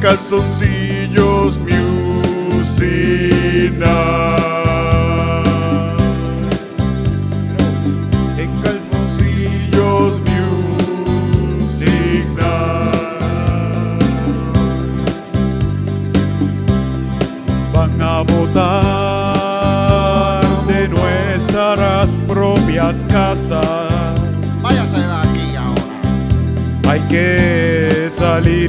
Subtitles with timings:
[0.00, 0.77] calzoncillo.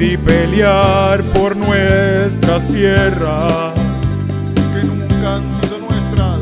[0.10, 3.74] Y pelear por nuestras tierras.
[4.74, 6.40] Que nunca han sido nuestras.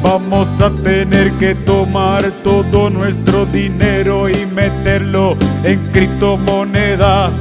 [0.00, 7.32] Vamos a tener que tomar todo nuestro dinero y meterlo en criptomonedas.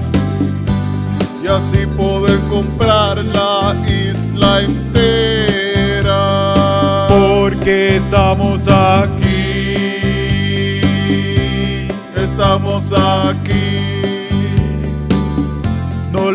[1.44, 6.08] Y así poder comprar la isla entera.
[7.08, 9.28] Porque estamos aquí.
[12.16, 13.47] Estamos aquí.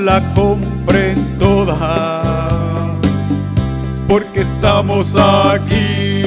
[0.04, 2.98] La compren toda.
[4.08, 6.24] Porque estamos aquí.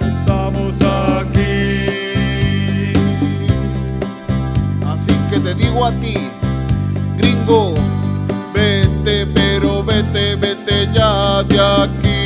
[0.00, 1.46] Estamos aquí.
[4.84, 6.16] Así que te digo a ti,
[7.18, 7.74] gringo,
[8.52, 12.18] vete, pero vete, vete ya de aquí.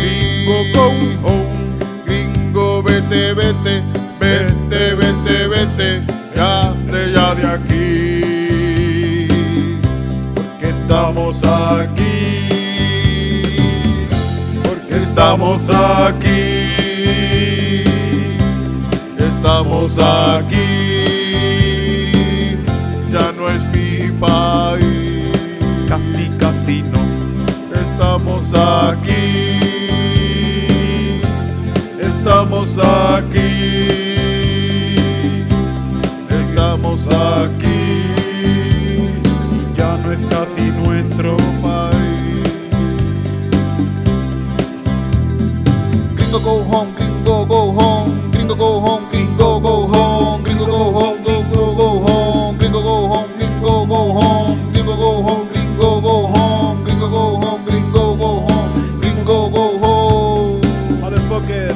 [0.00, 0.86] Gringo, go
[1.28, 1.76] home.
[2.06, 3.82] Gringo, vete, vete,
[4.18, 6.02] vete, vete, vete,
[6.34, 8.07] ya de, ya de aquí.
[10.88, 12.48] Estamos aquí.
[14.64, 16.72] Porque estamos aquí.
[19.18, 20.56] Estamos aquí.
[23.12, 25.28] Ya no es mi país.
[25.86, 27.02] Casi, casi no.
[27.74, 29.58] Estamos aquí.
[32.00, 33.57] Estamos aquí.
[46.58, 51.74] Go home, gringo go home, gringo go home, gringo go home, gringo go home, gringo
[51.76, 57.08] go home, gringo go home, gringo go home, gringo go home, gringo go home, gringo
[57.08, 60.60] go home, gringo go home, gringo go home.
[61.00, 61.74] Motherfucker.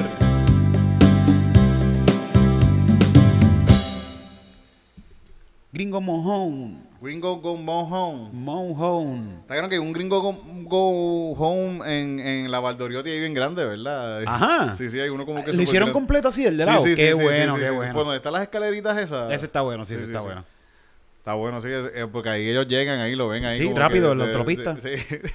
[5.73, 6.83] Gringo mojón.
[7.01, 8.31] Gringo go home.
[8.33, 9.39] Mojón.
[9.43, 10.33] Está claro que un gringo go,
[10.73, 14.23] go home en, en la Valdoriotti ahí bien grande, ¿verdad?
[14.27, 14.75] Ajá.
[14.75, 15.53] Sí, sí, hay uno como que...
[15.53, 16.83] ¿Lo hicieron completo así, el de lado?
[16.83, 17.93] sí, sí, qué sí, bueno, sí, qué bueno.
[17.95, 19.31] Bueno, están las escaleritas esas.
[19.31, 20.45] Ese está bueno, sí, ese está bueno.
[21.19, 21.69] Está bueno, sí,
[22.11, 23.57] porque ahí ellos llegan, ahí lo ven ahí.
[23.57, 24.75] Sí, rápido, en la autopista.
[24.83, 24.91] sí.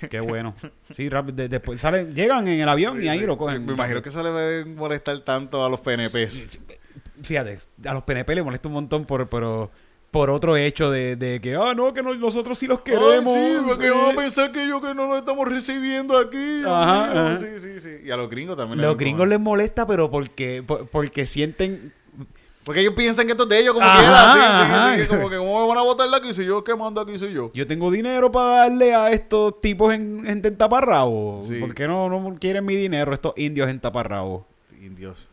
[0.09, 0.53] Qué bueno.
[0.91, 1.37] Sí, rápido.
[1.37, 3.65] de- después salen, llegan en el avión y ahí Sí, lo cogen.
[3.65, 6.47] Me imagino que eso le debe molestar tanto a los PNPs.
[7.23, 9.71] Fíjate, a los PNP le molesta un montón por, pero,
[10.11, 13.35] por otro hecho de, de que, ah, no, que no- nosotros sí los queremos.
[13.35, 13.91] Ay, sí, porque sí".
[13.91, 16.61] van a pensar que yo que no lo estamos recibiendo aquí.
[16.65, 17.37] Ajá.
[17.37, 17.89] Sí, sí, sí.
[18.05, 18.81] Y a los gringos también.
[18.81, 21.91] Los gringos les molesta, pero porque, por- porque sienten
[22.63, 24.95] Porque ellos piensan que esto es de ellos como Ajá, quiera.
[24.95, 25.07] Sí, sí, sí.
[25.09, 27.33] Como que cómo me van a votar de aquí si yo que mando aquí soy
[27.33, 27.49] yo.
[27.53, 31.41] Yo tengo dinero para darle a estos tipos en, en, en taparrabo.
[31.43, 31.59] Sí.
[31.59, 34.45] ¿Por qué no, no quieren mi dinero estos indios en taparrabo?
[34.81, 35.29] Indios.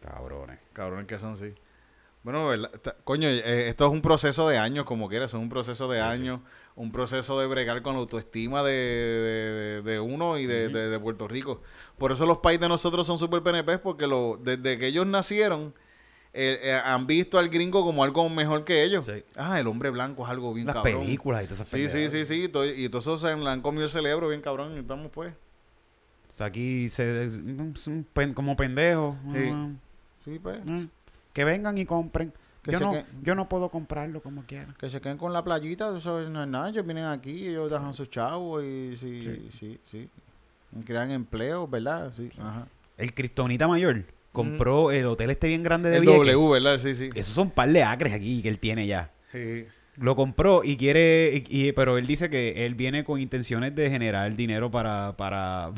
[0.00, 0.58] Cabrones.
[0.72, 1.52] Cabrones que son, sí.
[2.26, 2.50] Bueno,
[3.04, 6.02] coño, eh, esto es un proceso de años, como quieras, es un proceso de Sí,
[6.02, 6.40] años,
[6.74, 10.88] un proceso de bregar con la autoestima de, de- de- de uno y de, de-
[10.88, 11.62] de Puerto Rico.
[11.98, 15.72] Por eso los países de nosotros son súper PNP, porque lo, desde que ellos nacieron,
[16.32, 19.04] eh, eh, han visto al gringo como algo mejor que ellos.
[19.04, 19.22] Sí.
[19.36, 21.02] Ah, el hombre blanco es algo bien Las cabrón.
[21.02, 22.48] películas y todas esas Sí, sí, sí, sí.
[22.48, 24.74] to- Y todos esos se le han comido el cerebro bien cabrón.
[24.74, 25.32] Y estamos pues.
[25.32, 27.30] O sea, aquí se,
[28.12, 29.14] pen- como pendejos.
[29.32, 29.48] Sí.
[29.52, 29.68] Ah,
[30.24, 30.58] Sí, pues.
[30.68, 30.82] ah.
[31.36, 32.32] Que vengan y compren.
[32.62, 34.74] Que Yo no, que- yo no puedo comprarlo como quiera.
[34.80, 36.70] Que se queden con la playita, eso no es nada.
[36.70, 40.08] Ellos vienen aquí, ellos dejan sus chavos y sí, sí, sí.
[40.80, 42.10] Y crean empleos, ¿verdad?
[42.16, 42.30] Sí.
[42.40, 42.66] Ajá.
[42.96, 46.32] El Cristonita Mayor compró el hotel este bien grande de El Vieques.
[46.34, 46.78] W, ¿verdad?
[46.78, 47.10] Sí, sí.
[47.14, 49.10] Esos son un par de acres aquí que él tiene ya.
[49.30, 49.66] Sí.
[49.98, 53.90] Lo compró y quiere, y, y- pero él dice que él viene con intenciones de
[53.90, 55.72] generar dinero para, para...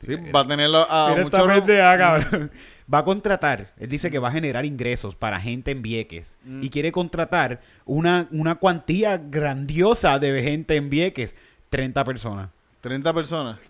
[0.00, 1.58] Sí, va a tenerlo a Mira esta muchos...
[1.58, 2.50] pendeja, cabrón.
[2.92, 6.62] Va a contratar, él dice que va a generar ingresos para gente en Vieques Mm.
[6.62, 11.34] y quiere contratar una, una cuantía grandiosa de gente en Vieques,
[11.70, 12.50] 30 personas.
[12.80, 13.60] 30 personas.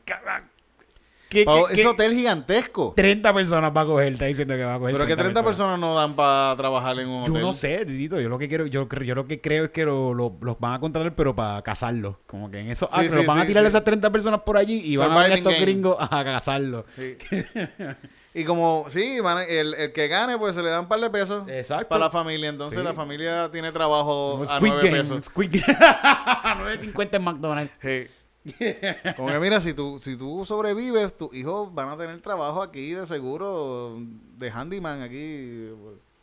[1.29, 2.93] ¿Qué, Pau, qué- ese qué- hotel gigantesco.
[2.95, 4.93] 30 personas va a coger, está diciendo que va a coger.
[4.95, 7.43] Pero que 30 personas no dan para trabajar en un Yo hotel.
[7.43, 9.85] no sé, Titito, yo lo que quiero, yo, creo- yo lo que creo es que
[9.87, 12.17] lo- lo- los van a contratar, pero para casarlos.
[12.27, 14.41] Como que en eso, ah, Sí, que sí, los van a tirar esas 30 personas
[14.41, 15.65] por allí y van a venir estos game.
[15.65, 16.85] gringos a casarlos.
[18.33, 18.41] Sí.
[18.41, 21.01] y como, sí, van a- el, el que gane, pues se le dan un par
[21.01, 21.89] de pesos Exacto.
[21.89, 22.49] para la familia.
[22.49, 22.85] Entonces Sí.
[22.85, 25.25] la familia tiene trabajo Como a Squid 9 Game, pesos.
[25.25, 25.79] Squid Game.
[26.77, 27.73] 9.50 en McDonald's.
[27.81, 28.07] Sí.
[29.17, 32.91] Como que mira, si tú, si tú sobrevives, tus hijos van a tener trabajo aquí
[32.93, 33.99] de seguro,
[34.37, 35.69] de handyman aquí,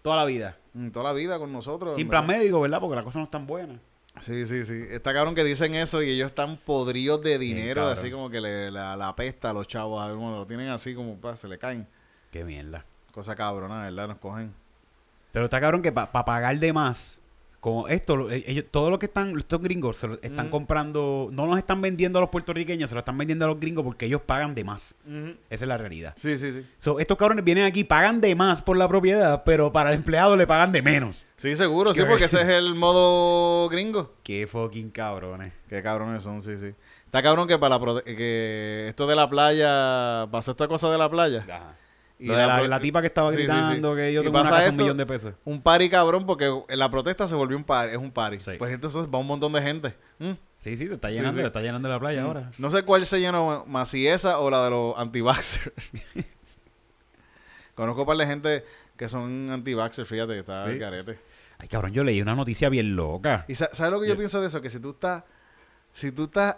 [0.01, 0.57] Toda la vida.
[0.91, 1.95] toda la vida con nosotros.
[1.95, 2.39] Sin plan verdad.
[2.41, 2.79] médico, ¿verdad?
[2.81, 3.79] Porque las cosas no están buenas.
[4.21, 4.81] Sí, sí, sí.
[4.89, 7.97] Está cabrón que dicen eso y ellos están podridos de dinero, cabrón.
[7.97, 10.93] así como que le, la, la pesta a los chavos, a uno lo tienen así
[10.93, 11.87] como, pa, se le caen.
[12.31, 12.85] Qué mierda.
[13.11, 14.07] Cosa cabrona, ¿verdad?
[14.07, 14.53] Nos cogen.
[15.31, 17.19] Pero está cabrón que para pagar de más,
[17.59, 20.49] como esto, eh, ellos, todo lo que están, estos gringos se lo están Mm.
[20.49, 23.83] comprando, no los están vendiendo a los puertorriqueños, se lo están vendiendo a los gringos
[23.83, 24.95] porque ellos pagan de más.
[25.49, 26.13] Esa es la realidad.
[26.15, 26.65] Sí, sí, sí.
[26.77, 30.35] So, estos cabrones vienen aquí, pagan de más por la propiedad, pero para el empleado
[30.37, 31.25] le pagan de menos.
[31.35, 34.13] Sí, seguro, sí, porque ese es el modo gringo.
[34.23, 35.51] Qué fucking cabrones.
[35.67, 36.73] Qué cabrones son, sí, sí.
[37.05, 40.97] Está cabrón que para la prote- que esto de la playa, pasó esta cosa de
[40.97, 41.75] la playa.
[42.21, 43.47] Y la, la tipa que estaba Sí, sí, sí.
[43.47, 45.33] gritando que yo tengo una casa un millón de pesos.
[45.45, 48.37] Un party cabrón, porque la protesta se volvió un party, es un party.
[48.57, 49.95] Pues entonces va un montón de gente.
[50.19, 50.31] Mm.
[50.59, 52.51] Sí, sí, te está llenando, te está llenando la playa ahora.
[52.57, 55.71] No sé cuál se llenó más, si esa o la de los anti-vaxxers.
[57.75, 58.65] Conozco un par de gente
[58.97, 61.19] que son anti-vaxxers, fíjate, que está al carete.
[61.57, 63.45] Ay, cabrón, yo leí una noticia bien loca.
[63.47, 64.61] ¿Y sa- sabes lo que yo Yo- pienso de eso?
[64.61, 65.23] Que si tú estás,
[65.93, 66.57] si tú estás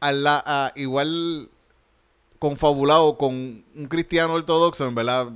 [0.00, 1.48] al la- a- igual
[2.38, 3.32] confabulado con
[3.74, 5.28] un cristiano ortodoxo, en verdad,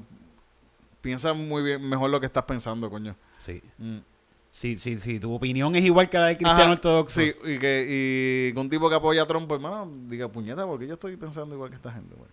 [1.00, 3.17] piensa muy bien, mejor lo que estás pensando, coño.
[3.38, 3.62] Sí.
[3.79, 3.99] Mm.
[4.52, 5.20] Sí, sí, sí.
[5.20, 7.20] Tu opinión es igual que la del cristiano Ajá, ortodoxo.
[7.20, 10.87] Sí, y que, y un tipo que apoya a Trump, pues, hermano, diga, puñeta, porque
[10.88, 12.29] yo estoy pensando igual que esta gente, güey.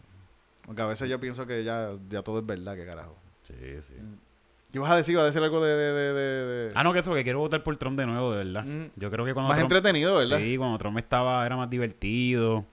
[0.66, 3.16] Aunque a veces yo pienso que ya, ya todo es verdad, que carajo.
[3.44, 3.94] Sí, sí.
[4.74, 5.16] ¿Qué vas a decir?
[5.16, 5.74] ¿Vas a decir algo de...
[5.74, 8.32] de, de, de- de- Ah, no, que eso, que quiero votar por Trump de nuevo,
[8.32, 8.66] de verdad.
[8.66, 8.90] Mm.
[8.98, 9.72] Yo creo que cuando Más Trump...
[9.72, 10.40] entretenido, ¿verdad?
[10.40, 12.66] Sí, cuando Trump estaba, era más divertido.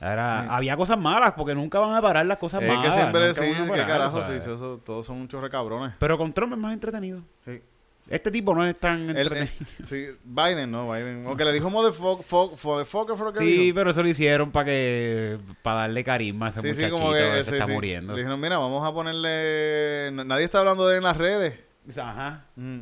[0.00, 0.48] Era, Sí.
[0.50, 2.84] Había cosas malas, porque nunca van a parar las cosas es malas.
[2.84, 4.38] que siempre, sí, que parar, carajo, o sea.
[4.40, 5.94] sí, sí, eso, todos son muchos recabrones.
[5.98, 7.20] Pero con Trump es más entretenido.
[7.46, 7.62] Sí.
[8.08, 9.46] Este tipo no es tan entretenido.
[9.46, 10.92] eh, sí, Biden, ¿no?
[10.92, 11.26] Biden.
[11.26, 13.74] O que le dijo motherfucker, que Sí, dijo.
[13.74, 17.12] pero eso lo hicieron para que para darle carisma a ese Sí, sí, muchachito como
[17.12, 17.72] que sí, se está sí.
[17.72, 18.12] muriendo.
[18.12, 20.10] Le dijeron, mira, vamos a ponerle...
[20.12, 21.54] Nadie está hablando de él en las redes.
[21.98, 22.44] Ajá.
[22.56, 22.80] Mm.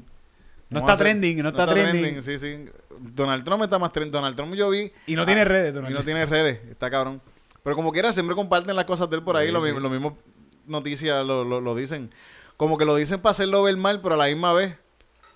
[0.70, 2.20] No está a hacer- trending, no está trending.
[2.22, 2.66] Sí, sí.
[3.00, 4.12] Donald Trump está más trending.
[4.12, 4.92] Donald Trump yo vi...
[5.06, 6.06] Y no tiene redes, Y Donald no Trump.
[6.06, 6.60] tiene redes.
[6.70, 7.20] Está cabrón.
[7.62, 9.46] Pero como quiera, siempre comparten las cosas de él por ahí.
[9.48, 9.66] Sí, lo, sí.
[9.66, 10.18] mismo, lo mismo
[10.66, 12.10] noticias lo, lo, lo dicen.
[12.56, 14.76] Como que lo dicen para hacerlo ver mal, pero a la misma vez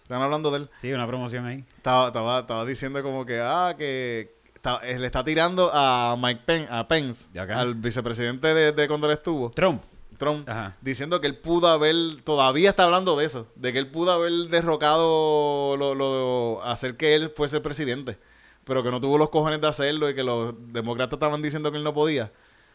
[0.03, 0.71] están hablando de él.
[0.81, 1.65] Sí, una promoción ahí.
[1.77, 6.43] Estaba, estaba, estaba diciendo como que, ah, que está- eh, le está tirando a Mike
[6.47, 9.83] Pence, a Pence, al vicepresidente de, de cuando él estuvo, Trump.
[10.19, 10.77] Trump, Ajá.
[10.83, 14.33] diciendo que él pudo haber, todavía está hablando de eso, de que él pudo haber
[14.51, 18.19] derrocado, lo, lo- hacer que él fuese presidente,
[18.65, 21.79] pero que no tuvo los cojones de hacerlo y que los demócratas estaban diciendo que
[21.79, 22.31] él no podía.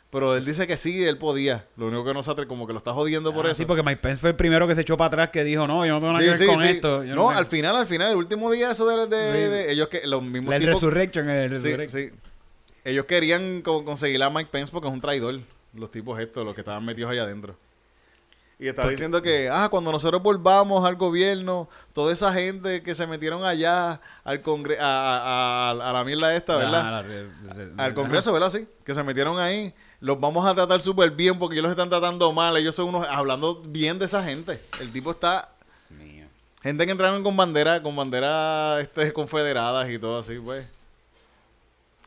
[0.09, 1.65] Pero él dice que sí, él podía.
[1.75, 3.57] Lo único que no se como que lo está jodiendo por Ah, eso.
[3.57, 5.83] Sí, porque Mike Pence fue el primero que se echó para atrás que dijo, no,
[5.87, 6.67] yo no tengo nada Sí, que ver sí, con sí.
[6.71, 7.03] esto.
[7.03, 10.05] Yo no, al final, al final, el último día eso de, de- de- ellos que
[10.05, 12.01] los mismos El tipos Resurrection, el Sí, Resurrection.
[12.11, 12.11] sí.
[12.85, 15.39] Ellos querían co- conseguir a Mike Pence porque es un traidor.
[15.73, 17.55] Los tipos estos, los que estaban metidos allá adentro.
[18.59, 22.93] Y estaba Porque- diciendo que, ah, cuando nosotros volvamos al gobierno, toda esa gente que
[22.95, 26.99] se metieron allá al congre a, a- a- a la mierda esta, ¿verdad?
[26.99, 27.03] Ah,
[27.75, 28.51] la al Congreso, ¿verdad?
[28.51, 29.73] Sí, que se metieron ahí.
[29.99, 32.55] Los vamos a tratar súper bien porque ellos los están tratando mal.
[32.57, 34.61] Ellos son unos, hablando bien de esa gente.
[34.79, 35.49] El tipo está
[35.89, 36.27] Mío.
[36.61, 40.65] Gente que entraron con bandera, con bandera este, confederadas y todo así, pues.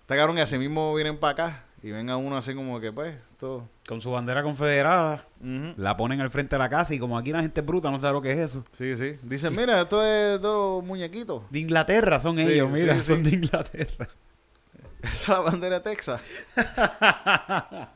[0.02, 3.16] Está cabrón y así mismo vienen para acá y venga uno así como que, pues,
[3.38, 3.68] todo.
[3.86, 7.42] Con su bandera confederada, la ponen al frente de la casa y como aquí la
[7.42, 8.64] gente es bruta, no sabe lo que es eso.
[8.72, 9.18] Sí, sí.
[9.22, 11.42] Dicen, mira, esto es todo muñequitos.
[11.50, 13.02] De Inglaterra son Sí, ellos, mira, sí.
[13.04, 14.08] son de Inglaterra.
[15.02, 16.20] Esa es la bandera de Texas.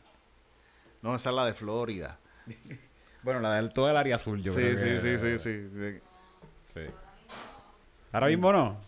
[1.02, 2.18] no, esa es la de Florida.
[3.22, 5.68] Bueno, la del todo el área azul, yo sí, creo sí, que- sí, sí, sí,
[5.74, 6.00] sí.
[6.72, 6.80] sí.
[8.12, 8.78] Ahora mismo no.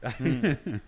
[0.00, 0.80] Fe-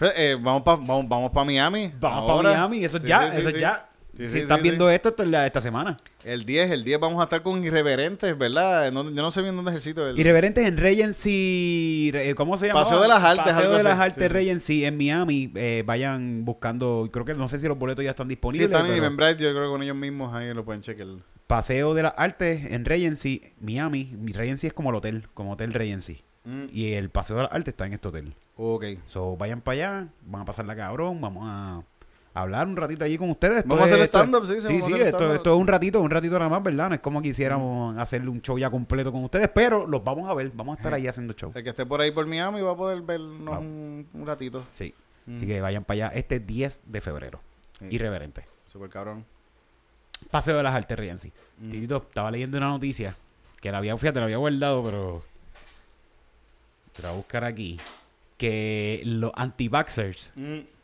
[0.00, 1.92] eh, vamos para vamos, vamos pa Miami.
[2.00, 3.88] Vamos para Miami, eso es Sí, ya, sí, eso sí, es ya.
[4.16, 4.94] Sí, si sí, estás sí, viendo sí.
[4.94, 5.98] esto, esta, esta semana.
[6.24, 8.90] El 10, el 10 vamos a estar con Irreverentes, ¿verdad?
[8.90, 10.10] No- yo no sé bien dónde es el sitio.
[10.16, 12.82] Irreverentes en Regency, eh, ¿cómo se llama?
[12.82, 13.98] Paseo de las Artes, Paseo de las.
[13.98, 14.28] Artes Sí, sí.
[14.28, 15.52] Regency en Miami.
[15.54, 18.70] eh, vayan buscando, creo que no sé si los boletos ya están Sí, disponibles.
[18.70, 21.08] están en Eventbrite, yo creo que con ellos mismos ahí lo pueden chequear.
[21.46, 24.12] Paseo de las Artes en Regency, Miami.
[24.18, 26.22] Mi Regency es como el hotel, como Hotel Regency.
[26.72, 28.32] Y el Paseo de las Artes está en este hotel.
[28.56, 28.84] Ok.
[29.04, 31.82] So, vayan para allá, van a pasarla cabrón, vamos a
[32.32, 33.58] hablar un ratito allí con ustedes.
[33.58, 36.00] Esto Vamos a hacer es- stand-up, sí, sí, Sí, sí, esto, esto es un ratito,
[36.00, 36.88] un ratito nada más, ¿verdad?
[36.90, 40.34] No es como quisiéramos hacerle un show ya completo con ustedes, pero los vamos a
[40.34, 41.52] ver, vamos a estar ahí haciendo show.
[41.54, 44.64] El que esté por ahí por Miami va a poder vernos un, un ratito.
[44.70, 44.94] Sí.
[45.26, 45.36] Mm.
[45.36, 47.40] Así que vayan para allá este 10 de febrero.
[47.78, 47.86] Sí.
[47.90, 48.44] Irreverente.
[48.64, 49.24] Super cabrón.
[50.30, 51.32] Paseo de las Artes Regency.
[51.58, 51.70] Mm.
[51.70, 53.16] Titito, estaba leyendo una noticia
[53.60, 55.22] que la había, fíjate, la había guardado, pero
[56.92, 57.78] te la voy a buscar aquí.
[58.36, 60.32] Que los anti-vaxxers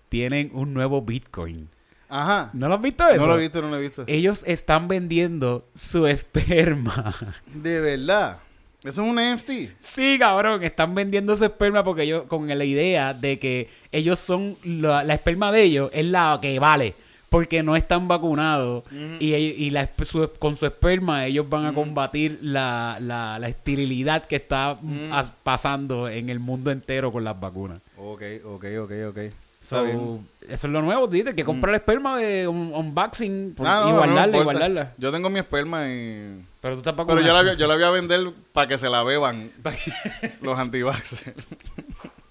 [0.09, 1.69] tienen un nuevo Bitcoin.
[2.09, 2.51] Ajá.
[2.53, 3.17] ¿No lo has visto eso?
[3.17, 4.05] No lo he visto, no lo he visto.
[4.07, 7.15] Ellos están vendiendo su esperma.
[7.55, 8.41] De verdad.
[8.85, 9.79] Eso es un NFT.
[9.81, 14.57] Sí, cabrón, están vendiendo su esperma porque ellos, con la idea de que ellos son,
[14.65, 16.95] la, la esperma de ellos es la que vale,
[17.33, 18.85] porque no están vacunados
[19.19, 24.27] y, y la su- con su esperma ellos van a combatir la, la, la esterilidad
[24.27, 24.77] que está
[25.11, 27.81] as- pasando en el mundo entero con las vacunas.
[27.97, 29.19] Ok, ok, ok, ok.
[29.63, 33.83] So, eso es lo nuevo, dice, que compra el esperma de un unboxing por- Ah,
[33.85, 34.93] no, y guardarla, no y guardarla.
[34.99, 36.45] Yo tengo mi esperma y...
[36.61, 37.27] Pero tú estás Pero vacunado.
[37.27, 39.51] yo la, yo la voy a vender para que se la beban
[40.43, 41.35] los antivaxxers.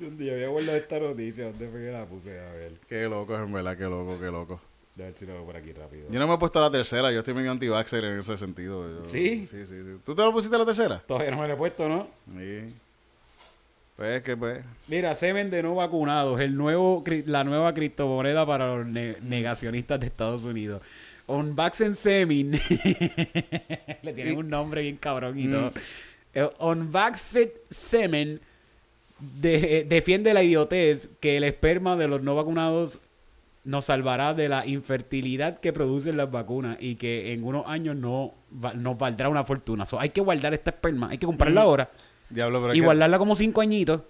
[0.00, 1.44] ¿Dónde yo había guardado esta noticia?
[1.46, 2.38] ¿Dónde fue que la puse?
[2.38, 2.72] A ver.
[2.88, 4.60] qué loco, en verdad, qué loco, qué loco.
[4.98, 6.08] A ver si lo veo por aquí rápido.
[6.10, 8.98] Yo no me he puesto la tercera, yo estoy medio antivaxxer en ese sentido.
[8.98, 9.46] Yo- ¿Sí?
[9.50, 9.96] Sí, sí, sí.
[10.04, 10.98] ¿Tú te lo pusiste la tercera?
[11.06, 12.08] Todavía no me lo he puesto, ¿no?
[12.36, 12.74] Sí.
[13.96, 14.64] Pues que pues...
[14.86, 20.06] Mira, semen de no vacunados, el nuevo, la nueva criptomoneda para los ne- negacionistas de
[20.06, 20.82] Estados Unidos.
[21.26, 22.52] Unvaxen Semen.
[24.02, 25.50] Le tienen un nombre bien cabrón y Mm.
[25.50, 25.72] todo.
[26.60, 28.40] Unvaxxed Semen
[29.18, 33.00] de- defiende la idiotez que el esperma de los no vacunados
[33.64, 38.32] nos salvará de la infertilidad que producen las vacunas y que en unos años no
[38.64, 39.84] va- nos valdrá una fortuna.
[39.84, 41.64] So, hay que guardar esta esperma, hay que comprarla Mm.
[41.64, 41.88] ahora
[42.30, 44.00] Diablo, pero es y que- guardarla como cinco añitos.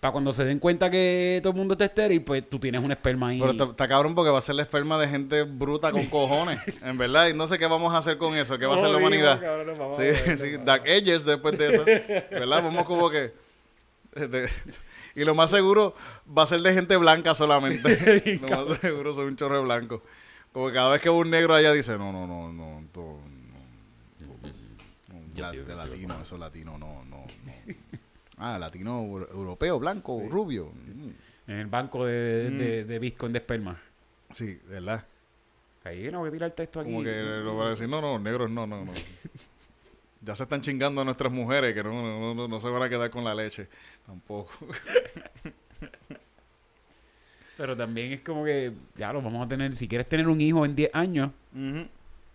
[0.00, 2.90] Para cuando se den cuenta que todo el mundo está estéril, pues tú tienes un
[2.90, 3.38] esperma ahí.
[3.40, 6.58] Pero está, cabrón porque va a ser la esperma de gente bruta con cojones.
[6.82, 8.58] en verdad, y no sé qué vamos a hacer con eso.
[8.58, 9.40] ¿Qué va a hacer la humanidad?
[9.40, 11.84] cabrón, Sí, joder, sí, Dark Ages después de eso.
[12.30, 12.62] ¿Verdad?
[12.64, 13.32] Vamos como que.
[14.28, 14.48] de-
[15.14, 15.94] y lo más seguro
[16.26, 18.38] va a ser de gente blanca solamente.
[18.48, 20.02] lo más seguro son un chorro de blanco.
[20.52, 22.80] Como que cada vez que va un negro allá dice: No, no, no, no.
[22.94, 23.18] no,
[25.36, 27.24] la- de latino, eso latino, no, no, no.
[28.38, 30.66] Ah, latino euro- europeo, blanco, rubio.
[30.74, 31.50] Mm.
[31.50, 32.58] En el banco de, Mm.
[32.58, 33.80] de, de Bitcoin de esperma.
[34.30, 35.04] Sí, ¿verdad?
[35.84, 36.90] Ahí no voy a tirar el texto aquí.
[36.90, 38.92] Como que lo van a decir, no, no, negros no, no, no.
[40.24, 42.88] Ya se están chingando a nuestras mujeres que no, no, no, no se van a
[42.88, 43.68] quedar con la leche.
[44.06, 44.50] Tampoco.
[47.56, 49.74] Pero también es como que, ya lo vamos a tener.
[49.76, 51.30] Si quieres tener un hijo en 10 años,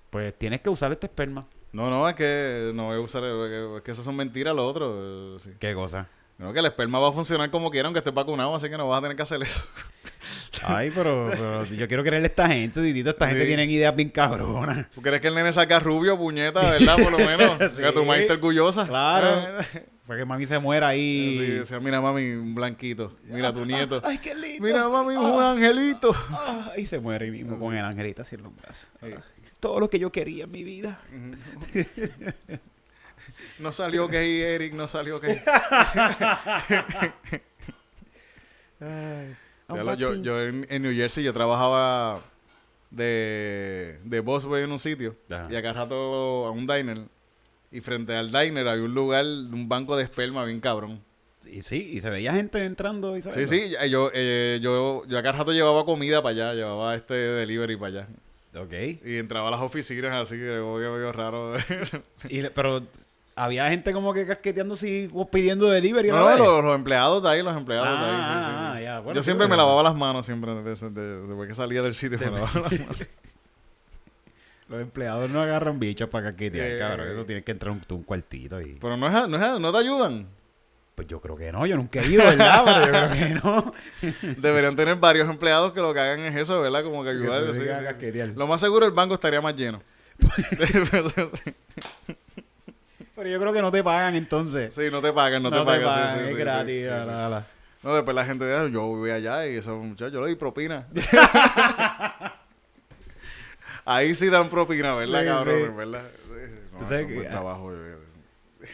[0.09, 1.45] pues tienes que usar este esperma.
[1.73, 5.35] No, no, es que no voy a usar, es que eso son mentiras lo otro.
[5.35, 5.51] eh, sí.
[5.59, 6.07] ¿Qué cosa?
[6.37, 8.87] No, que el esperma va a funcionar como quiera aunque estés vacunado, así que no
[8.87, 9.67] vas a tener que hacer eso.
[10.63, 13.09] Ay, pero, pero yo quiero creerle a esta gente, Titito.
[13.09, 14.89] Esta gente tiene ideas bien cabronas.
[14.91, 16.97] ¿Tú quieres que el nene salga rubio, puñeta, verdad?
[16.97, 17.57] Por lo menos.
[17.77, 17.81] Sí.
[17.81, 18.87] Que tu mamá esté orgullosa.
[18.87, 19.63] Claro.
[20.05, 21.37] Fue que mami se muera ahí.
[21.39, 23.15] Sí, o sea, mira mami, un blanquito.
[23.25, 24.01] Mira tu nieto.
[24.05, 24.65] Ay, qué lindo.
[24.65, 26.15] Mira mami, un angelito.
[26.29, 28.87] Ah, y se muere ahí mismo con el angelito así en los brazos.
[29.59, 30.99] Todo lo que yo quería en mi vida.
[33.59, 35.37] No salió gay, Eric, no salió gay.
[39.69, 42.21] Lo- yo, yo en, en New Jersey yo trabajaba
[42.89, 45.47] de, de busboy en un sitio Ajá.
[45.51, 46.99] y acá rato a un diner
[47.71, 51.01] y frente al diner había un lugar, un banco de esperma bien cabrón.
[51.51, 55.31] Y sí, y se veía gente entrando y Sí, sí, yo, eh, yo, yo acá
[55.33, 58.07] rato llevaba comida para allá, llevaba este delivery para allá.
[58.55, 58.73] Ok.
[59.05, 61.55] Y entraba a las oficinas así que medio raro.
[62.29, 62.83] Y pero
[63.37, 66.09] había gente como que casqueteando así, pidiendo delivery.
[66.09, 68.11] No, los, los empleados de ahí, los empleados de ahí.
[68.11, 71.55] sí, Ah, sí, ya, bueno, Yo siempre me lavaba las manos, siempre, desde- después que
[71.55, 72.17] salía del sitio.
[72.19, 72.97] me lavaba las manos.
[74.69, 77.07] Los empleados no agarran bichos para casquetear, Eh, cabrón.
[77.13, 78.73] Eso tienes que entrar un, un cuartito y...
[78.81, 80.27] Pero no, es, no, es, no te ayudan.
[80.93, 82.63] Pues yo creo que no, yo nunca he ido, ¿verdad?
[82.65, 83.29] Pero yo creo que
[84.25, 84.33] no.
[84.41, 86.83] Deberían tener varios empleados que lo que hagan es eso, ¿verdad?
[86.83, 87.45] Como que Que ayudar.
[87.45, 88.33] se sí, sí, sí.
[88.35, 89.81] Lo más seguro el banco estaría más lleno.
[93.17, 94.71] Pero yo creo que no te pagan entonces.
[94.75, 96.13] sí, no te pagan, no, te pagan.
[96.13, 96.83] sí, es sí, sí, gratis.
[96.83, 97.47] sí, la, la.
[97.81, 100.85] No, después la gente dice, yo voy allá y esos muchachos, yo le di propina.
[103.85, 105.75] Ahí sí dan propina, ¿verdad, cabrón?
[105.75, 106.03] ¿Verdad?
[106.25, 106.33] Sí,
[106.73, 107.71] no, eso es buen trabajo.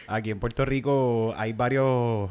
[0.08, 2.30] Aquí en Puerto Rico hay varios...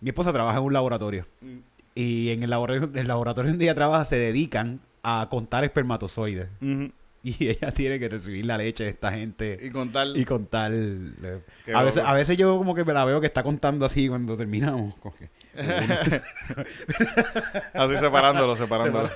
[0.00, 1.26] Mi esposa trabaja en un laboratorio.
[1.40, 1.58] Mm.
[1.96, 6.48] Y en el laboratorio, el laboratorio donde ella trabaja se dedican a contar espermatozoides.
[7.24, 10.16] Y ella tiene que recibir la leche de esta gente Y con tal...
[10.16, 10.72] y contar.
[10.74, 12.08] eh, Qué A veces, loco.
[12.08, 14.94] a veces yo como que me la veo que está contando así cuando terminamos.
[14.96, 15.28] como que-
[17.74, 19.10] Así separándolo, separándolo.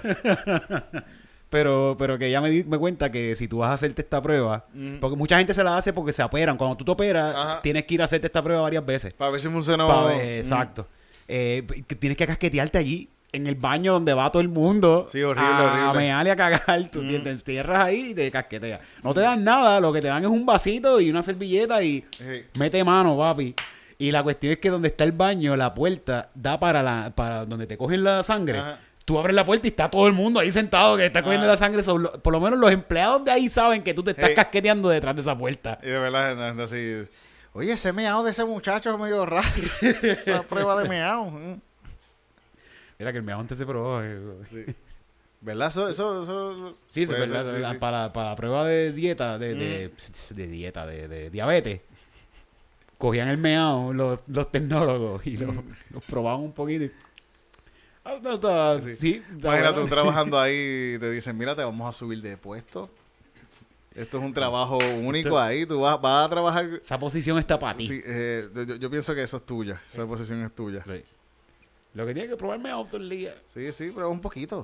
[1.51, 4.21] pero, pero que ella me, di- me cuenta que si tú vas a hacerte esta
[4.21, 4.67] prueba,
[5.01, 6.57] porque mucha gente se la hace porque se operan.
[6.57, 7.63] Cuando tú te operas, Ajá.
[7.63, 9.13] tienes que ir a hacerte esta prueba varias veces.
[9.15, 9.87] Para ver si funcionó.
[9.89, 10.87] Pa' ver- exacto.
[11.29, 13.09] Eh, que tienes que casquetearte allí.
[13.35, 15.07] En el baño donde va todo el mundo.
[15.11, 15.88] Sí, horrible, a, horrible.
[15.88, 16.88] A mear y a cagar.
[16.91, 18.81] Tú te- te encierras ahí y te casqueteas.
[19.03, 19.81] No te dan nada.
[19.81, 22.45] Lo que te dan es un vasito y una servilleta y Sí.
[22.59, 23.55] mete mano, papi.
[23.99, 27.45] Y la cuestión es que donde está el baño, la puerta da para la para
[27.45, 28.59] donde te cogen la sangre.
[28.59, 28.79] Ajá.
[29.05, 31.50] Tú abres la puerta y está todo el mundo ahí sentado que está cogiendo Ah.
[31.50, 31.83] la sangre.
[31.83, 34.88] So, lo- por lo menos los empleados de ahí saben que tú te estás casqueteando
[34.88, 35.79] detrás de esa puerta.
[35.83, 37.03] Y de verdad, así.
[37.53, 39.47] Oye, ese meao de ese muchacho es medio raro.
[40.03, 41.33] Esa prueba de meao.
[43.05, 43.07] Mm.
[43.07, 44.03] Mira que el meao antes se probó.
[44.03, 44.19] eh.
[44.51, 44.64] Sí.
[45.40, 45.69] ¿Verdad?
[45.69, 47.45] Eso, eso, eso- Sí, es puede verdad.
[47.45, 47.79] ser, sí, la- sí.
[47.79, 49.90] Para, para la prueba de dieta, de, de,
[50.31, 51.81] de dieta, de, de diabetes,
[52.99, 55.53] cogían el meao los, los tecnólogos y lo,
[55.90, 56.85] lo probaban un poquito.
[56.85, 56.93] y-
[58.07, 58.37] Ah, no,
[58.95, 59.23] Sí.
[59.38, 62.90] Imagínate tú trabajando ahí y te dicen, mira, te vamos a subir de puesto.
[63.95, 65.64] Esto es un trabajo único Esto- ahí.
[65.67, 66.69] Tú vas, vas a trabajar...
[66.83, 67.87] Esa posición está para ti.
[67.87, 69.81] Sí, eh, yo, yo pienso que eso es tuya.
[69.90, 70.83] Esa posición es tuya.
[70.85, 71.03] Sí.
[71.94, 73.35] Lo que tiene que probar meao todo el día.
[73.46, 74.59] Sí, sí, pero un poquito.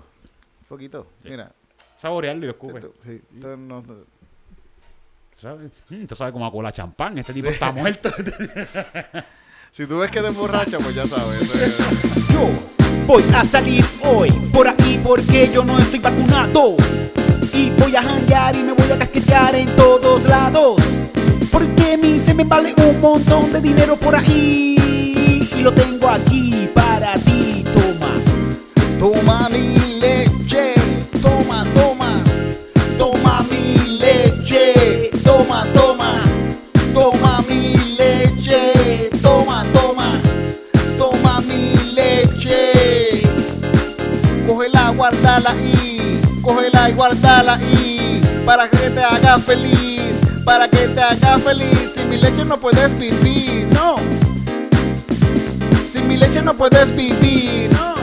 [0.62, 1.06] Un poquito.
[1.24, 1.52] Mira.
[1.96, 2.78] Saborearlo y lo escupe.
[2.78, 3.84] esto- sí, esto no-
[5.32, 5.70] ¿Sabes?
[5.88, 7.16] Mm, Esto sabe como a cola champán.
[7.18, 8.10] Este tipo está muerto.
[9.70, 11.54] si tú ves que te emborracha, pues ya sabes.
[11.54, 12.48] es- Yo
[13.06, 16.76] voy a salir hoy por ahí porque yo no estoy vacunado.
[17.54, 20.76] Y voy a janguear y me voy a casquetear en todos lados.
[21.52, 24.69] Porque mi se me vale un montón de dinero por ahí.
[49.30, 51.92] Haga feliz, para que te haga feliz.
[51.94, 53.96] Sin mi leche no puedes vivir, no.
[55.92, 57.94] Sin mi leche no puedes vivir, no.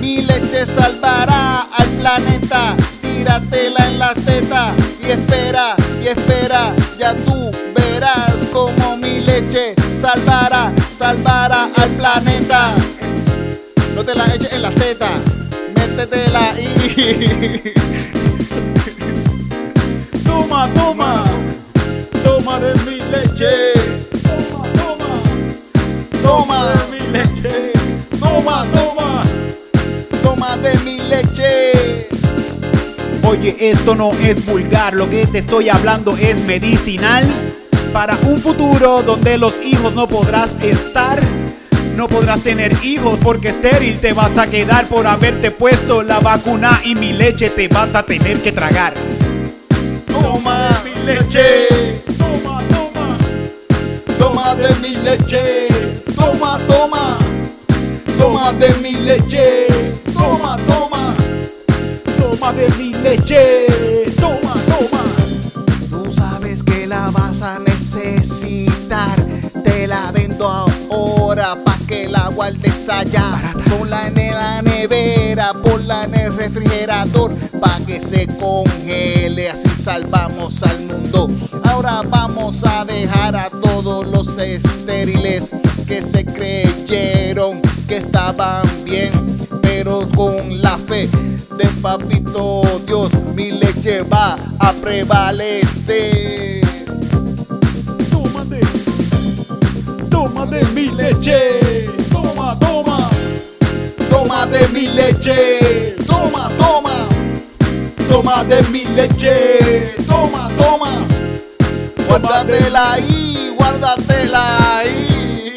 [0.00, 2.76] Mi leche salvará al planeta.
[3.02, 6.72] Tíratela en la teta y espera, y espera.
[6.96, 12.74] Ya tú verás como mi leche salvará, salvará al planeta.
[13.96, 15.10] No te la eches en la teta,
[15.74, 17.74] métetela ahí.
[22.58, 23.72] toma de mi leche.
[24.22, 25.04] Toma, toma,
[26.22, 27.72] toma, Mi leche.
[28.18, 29.24] toma, toma,
[30.22, 32.08] toma de mi leche.
[33.24, 37.24] Oye, esto no es vulgar, lo que te estoy hablando es medicinal.
[37.92, 41.20] Para un futuro donde los hijos no podrás estar.
[41.96, 46.80] No podrás tener hijos porque estéril te vas a quedar por haberte puesto la vacuna
[46.84, 48.94] y mi leche te vas a tener que tragar.
[50.06, 51.87] Toma mi leche.
[54.56, 55.68] De mi leche,
[56.16, 57.18] toma, toma,
[58.18, 59.66] toma de mi leche,
[60.12, 61.14] toma, toma,
[62.18, 63.66] Toma de mi leche.
[64.20, 65.02] Toma, toma.
[65.90, 69.16] Tú sabes que la vas a necesitar,
[72.08, 73.38] pa' que la guardes allá.
[73.68, 80.80] Ponla en la nevera, ponla en el refrigerador pa' que se congele, así salvamos al
[80.80, 81.28] mundo.
[81.64, 85.50] Ahora vamos a dejar a todos los estériles
[85.86, 89.12] que se creyeron que estaban bien,
[89.62, 91.08] pero con la fe
[91.56, 96.57] de papito Dios, mi leche va a prevalecer.
[100.50, 101.60] De mi leche.
[102.10, 103.10] Toma, toma.
[104.10, 107.06] Toma de mi leche, toma, toma.
[108.08, 111.02] Toma de mi leche, toma, toma.
[112.06, 115.56] Guárdatela ahí, guárdatela ahí.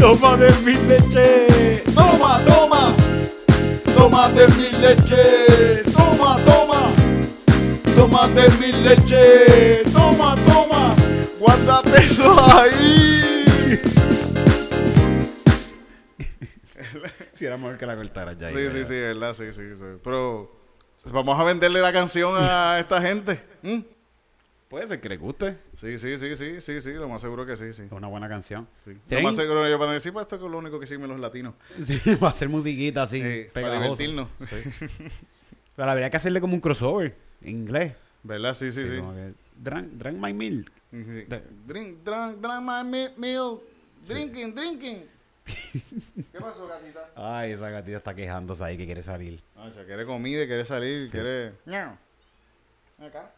[0.00, 1.82] Toma de mi leche.
[1.94, 2.92] Toma, toma.
[3.96, 6.90] Toma de mi leche, toma, toma.
[7.96, 10.94] Toma de mi leche, toma, toma.
[11.40, 13.44] Guárdate eso ahí.
[17.34, 18.50] Si era mejor que la cortara ya.
[18.50, 19.84] Sí, sí, sí, verdad, sí, sí, sí.
[20.02, 20.50] Pero
[21.12, 23.40] vamos a venderle la canción a esta gente.
[23.62, 23.80] ¿Mm?
[24.68, 25.56] Puede ser que le guste.
[25.76, 27.84] Sí, sí, sí, sí, sí, sí, lo más seguro que sí, sí.
[27.84, 28.68] Es una buena canción.
[28.84, 28.90] sí.
[28.92, 31.18] Lo ¿Tienen- más seguro yo para decir, pues esto es lo único que siguen los
[31.20, 31.54] latinos.
[31.80, 33.22] Sí, va a ser musiquita así.
[33.22, 34.28] Sí, para divertirnos.
[35.76, 37.94] Pero habría que hacerle como un crossover en inglés.
[38.22, 38.52] ¿Verdad?
[38.54, 38.96] Sí, sí, Sí, sí.
[38.98, 40.70] como que, Drink, drink my milk.
[40.90, 41.24] Sí.
[41.28, 41.44] Drink,
[42.04, 43.62] drink, drink my mi- milk.
[44.06, 45.04] Drinking, drinking.
[46.32, 47.10] ¿Qué pasó, gatita?
[47.16, 49.42] Ay, esa gatita está quejándose ahí que quiere salir.
[49.56, 51.54] Ay, se quiere comida, quiere salir, quiere...
[51.66, 51.96] Ñau.
[53.00, 53.32] Acá.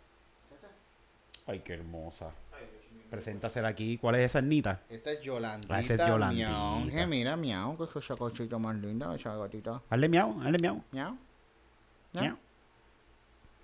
[1.46, 2.31] Ay, qué hermosa.
[3.11, 3.99] Preséntasela aquí.
[3.99, 4.81] ¿Cuál es esa Anita?
[4.88, 5.75] Esta es Yolandita.
[5.75, 6.49] Ah, esa es Yolandita.
[6.49, 7.09] miau.
[7.09, 9.83] Mira, miau, que es esa cosita más linda, esa gatita.
[9.90, 10.83] Hazle miau, hazle miau.
[10.92, 11.16] Miau.
[12.12, 12.25] Miau.
[12.25, 12.38] Miau.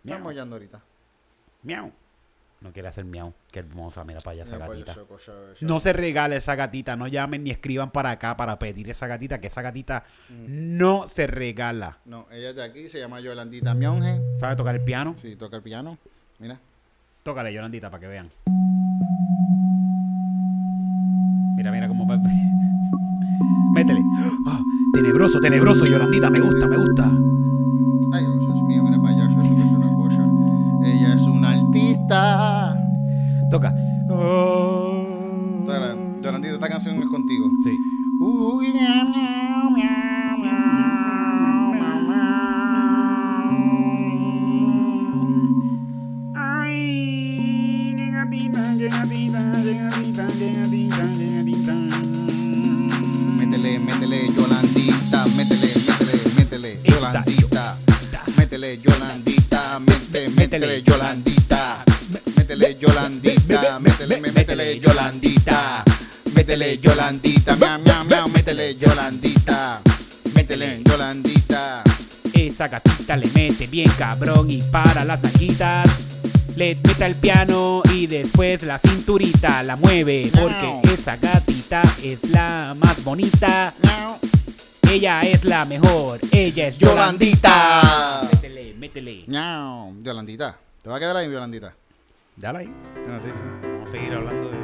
[0.02, 0.80] Estamos mollando ahorita.
[1.62, 1.92] Miau.
[2.60, 3.34] No quiere hacer miau.
[3.52, 4.92] Qué hermosa, mira para allá esa Mira, pues, gatita.
[5.16, 6.96] esa- No se regale esa gatita.
[6.96, 9.40] No llamen ni escriban para acá para pedir esa gatita.
[9.40, 10.04] Que esa gatita
[10.48, 11.98] no se regala.
[12.06, 14.20] No, ella es de aquí, se llama Yolandita Mionge.
[14.38, 15.14] ¿Sabe tocar el piano?
[15.16, 15.98] Sí, toca el piano.
[16.38, 16.58] Mira.
[17.22, 18.30] Tócale, Yolandita, para que vean.
[21.56, 22.16] Mira, mira cómo va.
[23.74, 24.00] Métele.
[24.46, 24.60] Ah,
[24.94, 26.30] tenebroso, tenebroso, Yolandita.
[26.30, 27.10] Me gusta, me gusta.
[33.50, 33.74] Toca.
[36.22, 37.50] Yolandita, esta canción es contigo.
[37.62, 37.78] Sí.
[66.56, 69.78] Métele, Yolandita, miau, miau, miau, métele, Yolandita.
[70.34, 71.84] Métele, Yolandita.
[72.32, 75.84] Esa gatita le mete bien cabrón y para las najitas.
[76.56, 80.30] Le mete al piano y después la cinturita la mueve.
[80.32, 83.74] Porque esa gatita es la más bonita.
[84.90, 86.18] Ella es la mejor.
[86.32, 87.82] Ella es Yolandita.
[87.82, 88.28] Yolandita.
[88.32, 89.24] Métele, métele.
[89.26, 90.56] Miau, Yolandita.
[90.82, 91.74] ¿Te va a quedar ahí, Yolandita?
[92.36, 92.68] Dale ahí.
[93.08, 93.40] Ah, sí, sí.
[93.62, 94.56] Vamos a seguir hablando de.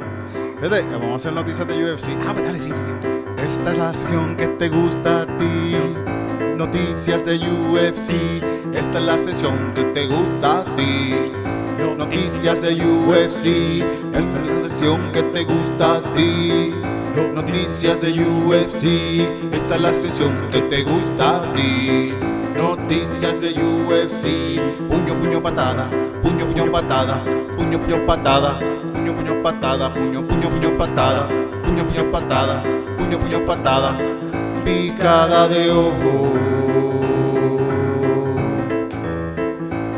[0.91, 2.09] Vamos a hacer noticias de UFC.
[2.27, 3.07] Ah, pues dale, sí, sí, sí.
[3.41, 5.75] Esta es la acción que te gusta a ti.
[6.55, 8.43] Noticias de UFC.
[8.75, 11.15] Esta es la sesión que te gusta a ti.
[11.97, 13.81] Noticias de UFC.
[14.13, 16.73] Esta es la sección que te gusta a ti.
[17.33, 18.83] Noticias de UFC.
[19.51, 22.13] Esta es la sesión que te gusta a ti.
[22.55, 24.59] Noticias de UFC.
[24.87, 25.89] Puño, puño, patada.
[26.21, 27.23] Puño, puño, patada.
[27.57, 28.59] Puño, puño, patada.
[28.93, 29.93] Puño, puño, patada.
[29.93, 31.27] Puño, puño, puño, patada.
[31.63, 32.63] Puño, puño, patada.
[32.97, 33.97] Puño, puño, patada.
[34.63, 36.33] Picada de ojo.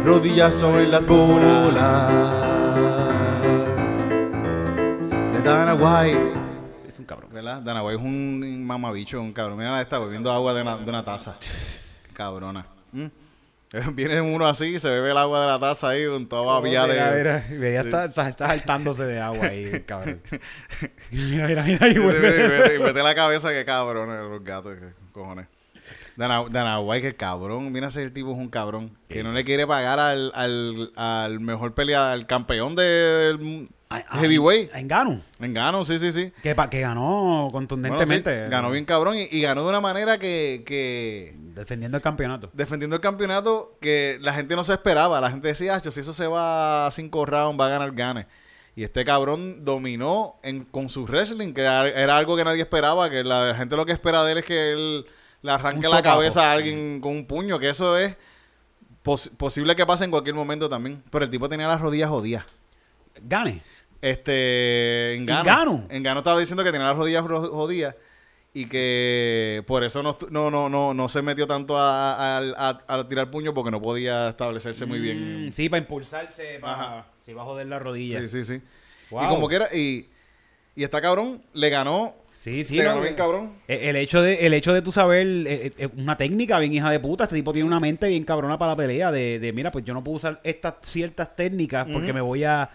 [0.05, 2.11] Rodillas sobre las bolas.
[5.33, 6.33] De Dana White.
[6.87, 7.29] Es un cabrón.
[7.33, 7.61] ¿Verdad?
[7.61, 9.57] Dana White es un mamabicho, un cabrón.
[9.57, 11.35] Mira, está bebiendo agua de una, de una taza.
[12.15, 12.65] Cabrona.
[12.91, 13.05] ¿Mm?
[13.93, 16.93] Viene uno así, se bebe el agua de la taza ahí con toda babilla de...
[17.17, 17.87] mira, mira, Sí.
[17.87, 20.21] está, está, está saltándose de agua ahí, cabrón.
[21.11, 21.87] Mira, mira, mira.
[21.89, 22.47] Y Sí, vuelve.
[22.49, 25.47] mete, y mete la cabeza que cabrón, los gatos, que cojones.
[26.15, 27.71] Dana, Dana White, que cabrón.
[27.71, 28.97] Mira el tipo es un cabrón.
[29.09, 33.69] Que no le quiere pagar al, al, al mejor peleador, al campeón del
[34.11, 34.73] heavyweight.
[34.75, 35.21] En Gano.
[35.39, 36.31] En gano, sí, sí, sí.
[36.41, 37.03] Que, pa- que ganó
[37.43, 38.45] Bueno, contundentemente.
[38.45, 42.49] sí, ganó bien cabrón y, y ganó de una manera que, que Defendiendo el campeonato.
[42.53, 45.19] defendiendo el campeonato que la gente no se esperaba.
[45.21, 48.27] La gente decía, "Acho, si eso se va a cinco rounds, va a ganar Gane.
[48.77, 53.23] Y este cabrón dominó en, con su wrestling, que era, algo que nadie esperaba, que
[53.23, 55.05] la, gente lo que espera de él es que él
[55.41, 58.17] le arranque la cabeza a alguien con un puño, que eso es
[59.01, 61.03] pos- posible que pase en cualquier momento también.
[61.09, 62.43] Pero el tipo tenía las rodillas jodidas.
[63.21, 63.61] Gane.
[64.05, 65.39] Este, Engano.
[65.41, 65.85] Engano.
[65.89, 67.95] Engano estaba diciendo que tenía las rodillas ro- jodidas.
[68.53, 72.79] y que por eso no, no, no, no, no se metió tanto a, a- a-
[72.87, 75.47] a tirar puño porque no podía establecerse muy bien.
[75.47, 77.05] Mm, sí, para impulsarse, para...
[77.37, 78.21] Va a joder la rodilla.
[78.21, 78.61] Sí, sí, sí.
[79.09, 79.23] Wow.
[79.25, 80.07] Y como quiera, y,
[80.75, 82.77] y está cabrón, le ganó, Sí, sí.
[82.77, 83.53] le no, ganó bien cabrón.
[83.67, 86.89] Eh, El hecho de, el hecho de tú saber eh, eh, una técnica bien hija
[86.91, 89.71] de puta, este tipo tiene una mente bien cabrona para la pelea, de, de mira,
[89.71, 92.69] pues yo no puedo usar estas ciertas técnicas porque me voy a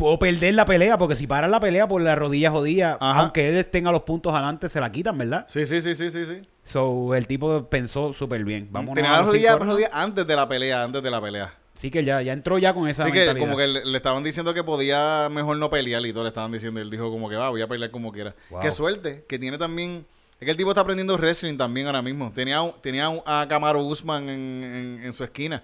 [0.00, 3.20] puedo perder la pelea, porque si paras la pelea por la rodilla jodida, Ajá.
[3.20, 5.44] aunque él tenga los puntos adelante, se la quitan, ¿verdad?
[5.46, 6.40] Sí, sí, sí, sí, sí, sí.
[6.64, 8.68] So, el tipo pensó súper bien.
[8.70, 11.54] Vamos Tenía la rodilla, rodilla antes de la pelea, antes de la pelea.
[11.74, 13.46] Sí, que ya, ya entró ya con esa Así que mentalidad.
[13.46, 16.52] como que le, le estaban diciendo que podía mejor no pelear y todo le estaban
[16.52, 16.80] diciendo.
[16.80, 18.34] Él dijo como que va, voy a pelear como quiera.
[18.50, 18.60] Wow.
[18.60, 20.04] Qué suerte, que tiene también...
[20.38, 22.32] Es que el tipo está aprendiendo wrestling también ahora mismo.
[22.34, 25.62] Tenía, un- tenía un- a Camaro Usman en, en- en su esquina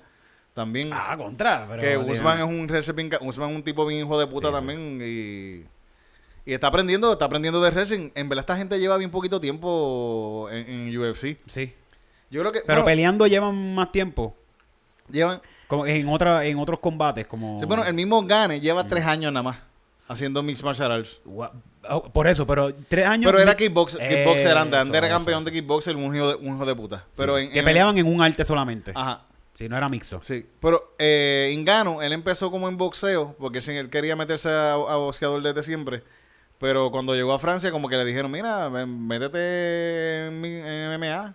[0.57, 0.89] también.
[0.91, 1.67] Ah, contra.
[1.69, 2.67] Pero, que Usman es un
[3.11, 5.65] ca- Usman es un tipo bien hijo de puta también y...
[6.49, 8.11] Y está aprendiendo, está aprendiendo de wrestling.
[8.15, 11.37] En verdad esta gente lleva bien poquito tiempo en, en UFC.
[11.47, 11.75] Sí.
[12.31, 12.61] Yo creo que...
[12.61, 14.35] Pero bueno, peleando llevan más tiempo.
[15.11, 15.41] llevan...
[15.69, 17.59] Como en, otra, en otros combates, como...
[17.59, 19.57] Sí, bueno, el mismo Gane lleva tres años nada más
[20.09, 21.19] haciendo Mixed Martial Arts.
[21.89, 23.31] Oh, Por eso, pero tres años...
[23.31, 25.51] Pero era kickbox, kickboxer Antes era campeón eso.
[25.51, 27.05] de kickboxer, un hijo de, un hijo de puta.
[27.17, 28.93] Pero en, que en- peleaban en un arte solamente.
[28.95, 29.23] Ajá,
[29.57, 30.21] Si no era mixto.
[30.23, 30.47] sí.
[30.61, 34.97] Pero eh, Ingano, él empezó como en boxeo, porque sí, él quería meterse a, a
[34.97, 36.03] boxeador desde siempre.
[36.59, 41.35] Pero cuando llegó a Francia, como que le dijeron, mira, métete en, MMA.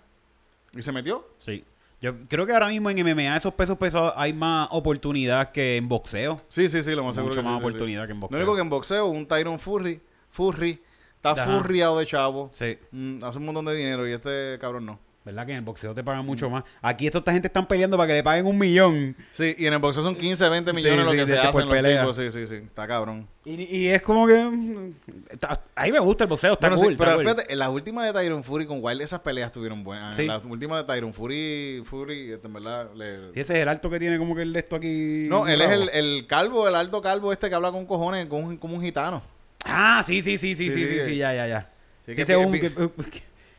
[0.74, 1.28] Y se metió.
[1.38, 1.64] Sí.
[2.02, 5.88] Yo creo que ahora mismo en MMA esos pesos pesados hay más oportunidad que en
[5.88, 6.42] boxeo.
[6.48, 7.68] Sí, sí, sí, lo más seguro Mucho más sí, sí, sí.
[7.68, 8.40] oportunidad que en Lo boxeo.
[8.40, 10.82] único que en boxeo, un Tyron Furry, Furry,
[11.16, 11.46] está Ajá.
[11.46, 12.50] furriado de chavo.
[12.52, 12.80] Sí.
[12.90, 15.00] Mm, hace un montón de dinero y este cabrón no.
[15.24, 16.64] ¿Verdad que en el boxeo te pagan mucho más?
[16.82, 19.16] Aquí esta esta gente están peleando para que le paguen un millón.
[19.32, 21.48] Sí, y en el boxeo son 15, 20 Sí, millones lo que sí, se este
[21.52, 22.02] por hacen los pelea.
[22.02, 22.16] tipos.
[22.16, 22.56] Sí, sí, sí.
[22.56, 23.28] Está cabrón.
[23.46, 24.44] Y, y es como que...
[24.44, 24.94] mm,
[25.30, 26.94] está- a mí me gusta el boxeo, está Bueno, cool.
[26.94, 27.24] está pero cool.
[27.26, 30.16] fíjate, en las últimas de Tyron Fury con Wild, esas peleas estuvieron buenas.
[30.16, 30.24] Sí.
[30.24, 33.18] En las últimas de Tyron Fury, Fury, este, en verdad, le...
[33.34, 35.28] Sí, ese es el alto que tiene como que el de esto aquí...
[35.30, 38.48] No, él es el, el calvo, el alto calvo este que habla con cojones, como
[38.48, 39.22] un, como un gitano.
[39.66, 41.70] Ah, sí, sí, sí, sí, Sí, sí, sí, ya, ya, ya.
[42.08, 42.52] Sí, Sí, que ese es un...
[42.54, 42.72] que-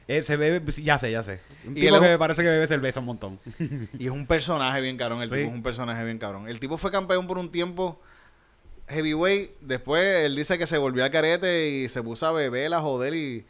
[0.09, 1.41] eh, se bebe, ya sé, ya sé.
[1.67, 3.39] Un Y tipo que me parece que bebe cerveza un montón.
[3.99, 5.23] Y es un personaje bien cabrón.
[5.23, 5.37] El Sí.
[5.37, 6.49] tipo es un personaje bien cabrón.
[6.49, 8.01] El tipo fue campeón por un tiempo
[8.89, 9.53] heavyweight.
[9.61, 13.15] Después él dice que se volvió al carete y se puso a beber, a joder.
[13.15, 13.45] Y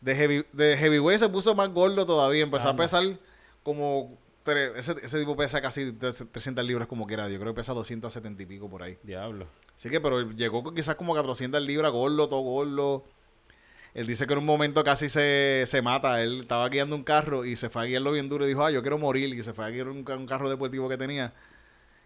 [0.00, 2.42] de, heavy, de heavyweight se puso más gordo todavía.
[2.42, 2.84] Empezó Anda.
[2.84, 3.04] a pesar
[3.62, 4.18] como.
[4.76, 7.30] Ese, ese tipo pesa casi 300 libras como quiera.
[7.30, 8.98] Yo creo que pesa 270 y pico por ahí.
[9.02, 9.46] Diablo.
[9.74, 13.04] Así que, pero llegó quizás como 400 libras, gordo, todo gordo.
[13.94, 16.20] Él dice que en un momento casi se, se mata.
[16.20, 18.70] Él estaba guiando un carro y se fue a guiarlo bien duro y dijo, ah,
[18.70, 19.32] yo quiero morir.
[19.34, 21.32] Y se fue a guiar un, ca- un carro deportivo que tenía.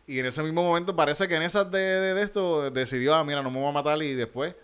[0.07, 3.25] Y en ese mismo momento parece que en esas de, de, de esto decidió, ah,
[3.25, 4.03] mira, no me voy a matar.
[4.03, 4.55] Y después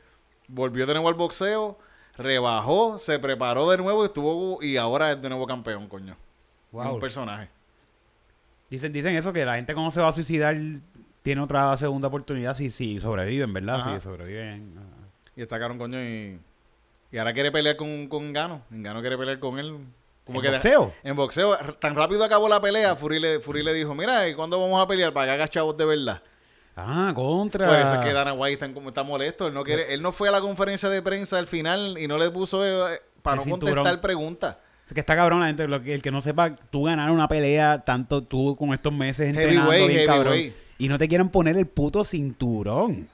[0.49, 1.79] volvió de nuevo al boxeo,
[2.19, 6.13] rebajó, se preparó de nuevo y estuvo y ahora es de nuevo campeón, coño.
[6.13, 7.49] Es un personaje.
[8.69, 10.57] Dicen, dicen eso, que la gente cuando se va a suicidar
[11.23, 13.77] tiene otra segunda oportunidad si, si sobreviven, ¿verdad?
[13.81, 13.95] Ajá.
[13.95, 14.75] Si sobreviven.
[15.37, 16.39] Y está caro, coño, y,
[17.15, 18.63] y ahora quiere pelear con, con Gano.
[18.71, 19.77] Gano quiere pelear con él.
[20.27, 20.93] Como ¿En que de- boxeo?
[21.05, 24.61] En boxeo, tan rápido acabó la pelea, Fury le, Fury le dijo, mira, ¿y cuándo
[24.61, 26.23] vamos a pelear para que hagas chavos de verdad?
[26.77, 27.69] Ah, contra.
[27.69, 29.47] Por eso es que Dana White está, como, está molesto.
[29.47, 32.19] Él no quiere, él no fue a la conferencia de prensa al final y no
[32.19, 33.75] le puso eh, para El no cinturón.
[33.77, 34.57] contestar preguntas.
[34.85, 35.69] Es que está cabrón la gente.
[35.69, 39.29] Lo que, el que no sepa, tú ganar una pelea, tanto tú con estos meses
[39.29, 40.33] entrenando Heavyweight, bien cabrón.
[40.33, 40.57] heavyweight.
[40.79, 43.09] Y no te quieran poner el puto cinturón.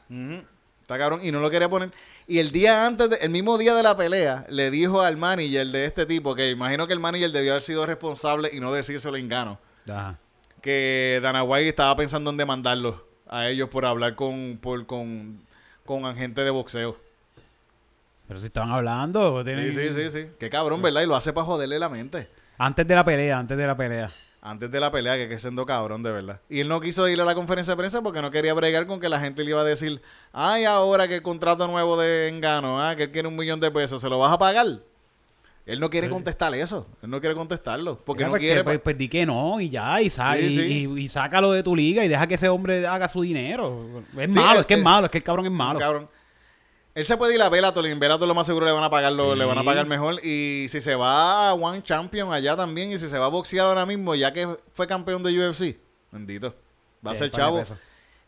[0.81, 1.91] Está cabrón y no lo quería poner.
[2.31, 5.67] Y el día antes, de- el mismo día de la pelea, le dijo al manager
[5.67, 9.17] de este tipo, que imagino que el manager debió haber sido responsable y no decírselo
[9.17, 9.59] en gano.
[9.89, 10.17] Ajá.
[10.63, 15.41] que Dana White estaba pensando en demandarlos a ellos por hablar con por, con,
[15.87, 16.97] con agentes de boxeo.
[18.29, 19.43] Pero si estaban hablando.
[19.45, 20.27] Sí, sí, sí, sí.
[20.39, 21.01] Qué cabrón, ¿verdad?
[21.01, 22.29] Y lo hace para joderle la mente.
[22.59, 24.09] Antes de la pelea, antes de la pelea.
[24.43, 26.41] Antes de la pelea, que que siendo cabrón, de verdad.
[26.49, 28.99] Y él no quiso ir a la conferencia de prensa porque no quería bregar con
[28.99, 30.01] que la gente le iba a decir,
[30.33, 33.71] ay, ahora que el contrato nuevo de Engano, ah, que él quiere un millón de
[33.71, 34.67] pesos, ¿se lo vas a pagar?
[35.67, 36.87] Él no quiere contestar eso.
[37.03, 37.99] Él no quiere contestarlo.
[38.03, 38.65] Porque Mira, no pues, quiere...
[38.65, 40.89] pues, pues di que no y ya, y, sa- Sí, y, sí.
[40.97, 44.03] y- y sácalo de tu liga y deja que ese hombre haga su dinero.
[44.17, 45.79] Es Sí, malo, es- es que es es- malo, es que el cabrón es malo.
[45.79, 46.09] Cabrón.
[47.01, 49.13] Él se puede ir a Bellator en Bellator lo más seguro le van a pagar
[49.13, 49.39] lo, Sí.
[49.39, 50.25] le van a pagar mejor.
[50.25, 53.67] Y si se va a One Champion allá también y si se va a boxear
[53.67, 55.79] ahora mismo, ya que fue campeón de UFC,
[56.13, 56.55] bendito.
[57.07, 57.63] Va a Sí, ser chavo.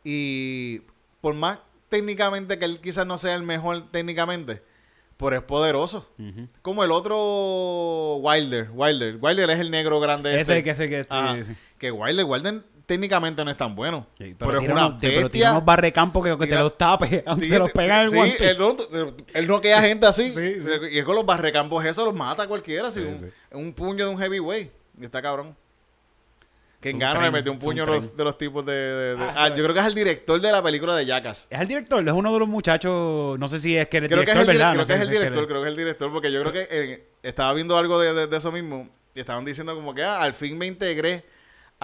[0.05, 0.81] Y
[1.21, 1.59] por más
[1.89, 4.63] técnicamente que él quizás no sea el mejor técnicamente,
[5.19, 6.09] pero es poderoso.
[6.63, 8.71] Como el otro Wilder.
[8.73, 9.19] Wilder.
[9.21, 10.31] Wilder es el negro grande.
[10.41, 10.63] Ese este.
[10.65, 11.55] que ese que este, sí.
[11.79, 14.07] Que Wilder, Wilder técnicamente no es tan bueno.
[14.19, 15.51] Sí, pero, es una unos- pero bestia.
[15.53, 18.51] unos barrecampo que, que te los tape, aunque te los pegan en el sí, guante.
[18.51, 18.77] Él no,
[19.35, 20.31] él no queda gente así.
[20.35, 20.71] Sí, sí.
[20.93, 22.91] Y es con los barrecampos eso los mata a cualquiera.
[22.91, 23.07] si Sí,
[23.53, 24.71] un, puño de un heavyweight.
[25.01, 25.57] Y está cabrón.
[26.81, 28.73] Que Es en un gano le metió un puño de los, de los tipos de...
[28.73, 31.47] de- de- Ah, ah, yo creo que es el director de la película de Jackass.
[31.49, 34.25] Es el director, es uno de los muchachos, no sé si es que el Creo
[34.25, 34.73] que es el, ¿verdad?
[34.73, 36.67] creo No que es el director, creo que es el director, porque yo creo que
[36.69, 40.21] eh, estaba viendo algo de, de- de eso mismo y estaban diciendo como que ah,
[40.23, 41.25] al fin me integré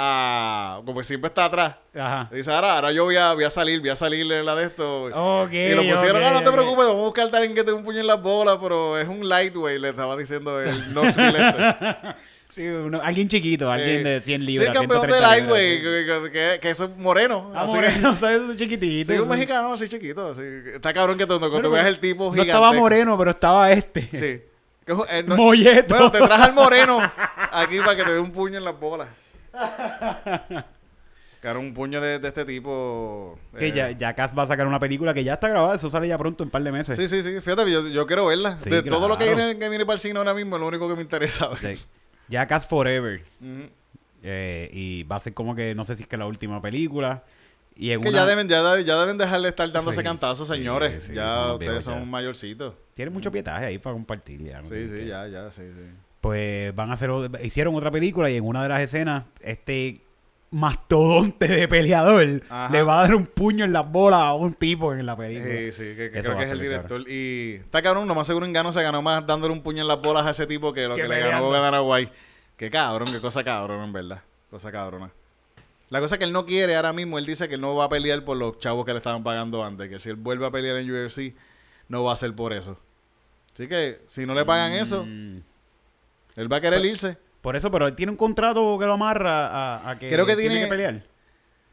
[0.01, 0.81] a...
[0.85, 1.75] Como que siempre está atrás.
[1.95, 2.29] Ajá.
[2.33, 4.67] Dice, ahora, ahora yo voy a, voy a salir, voy a salir en la de
[4.67, 5.09] esto.
[5.09, 7.77] Y lo pusieron, ah, no te preocupes, vamos a buscar a alguien que te dé
[7.77, 11.77] un puño en las bolas, pero es un lightweight, le estaba diciendo el Knoxville este.
[12.51, 14.69] Sí, uno- alguien chiquito, alguien Eh, de 100 Sí, libras.
[14.69, 17.53] el campeón de 130 lightweight, que, que, es moreno.
[17.55, 18.41] Ah, así moreno, ¿sabes?
[18.41, 19.13] Eso chiquitito.
[19.13, 19.31] Sí, un sí.
[19.31, 20.31] mexicano así chiquito.
[20.31, 20.41] Así.
[20.75, 22.51] Está cabrón que cuando tú veas el tipo No gigante.
[22.53, 24.01] estaba moreno, pero estaba este.
[24.01, 24.43] Sí.
[24.87, 25.95] Que es eh, no- Molleto.
[25.95, 26.99] Bueno, te traje al moreno
[27.53, 29.09] aquí para que te dé un puño en las bolas.
[31.41, 33.39] Claro, un puño de, de este tipo.
[33.57, 35.89] Que eh, ya, ya Cass va a sacar una película que ya está grabada, eso
[35.89, 36.99] sale ya pronto en un par de meses.
[36.99, 37.41] Sí, sí, sí.
[37.41, 38.59] Fíjate, yo, yo quiero verla.
[38.59, 40.67] Sí, de todo lo que viene, que viene para el cine ahora mismo, es lo
[40.67, 41.49] único que me interesa.
[41.61, 41.77] Sí.
[42.27, 43.23] Ya Cass Forever.
[44.25, 47.23] Eh, y va a ser como que, no sé si es que la última película.
[47.77, 50.49] Y en Que una- ya deben, ya, ya deben dejar de estar dándose Sí, cantazos,
[50.49, 51.05] señores.
[51.05, 52.75] sí, ya ustedes son mayorcitos.
[52.95, 54.43] Tiene mucho pietaje ahí para compartir.
[54.43, 54.69] Ya, ¿no?
[54.69, 55.89] Sí, sí, Que- ya, ya, sí, sí.
[56.21, 57.11] Pues van a hacer,
[57.43, 60.01] hicieron otra película y en una de las escenas, este
[60.51, 62.73] mastodonte de peleador Ajá.
[62.73, 65.55] le va a dar un puño en las bolas a un tipo en la película.
[65.55, 67.05] Sí, sí, que, creo que a es el director.
[67.09, 69.89] Y está cabrón, lo más seguro en Gano se ganó más dándole un puño en
[69.89, 72.11] las bolas a ese tipo que lo Que que, le ganó ganar a Guay.
[72.57, 74.23] Qué cabrón, qué cosa cabrón, en verdad.
[74.51, 75.11] Cosa cabrona.
[75.91, 77.89] La cosa que él no quiere ahora mismo, él dice que él no va a
[77.89, 79.89] pelear por los chavos que le estaban pagando antes.
[79.89, 81.35] Que si él vuelve a pelear en UFC,
[81.89, 82.79] no va a ser por eso.
[83.55, 85.43] Así que, si no le pagan eso, Mm.
[86.39, 87.17] Él va a querer irse.
[87.41, 90.35] Por eso, pero él tiene un contrato que lo amarra a, a que, Creo que
[90.35, 91.03] tiene tiene- que pelear.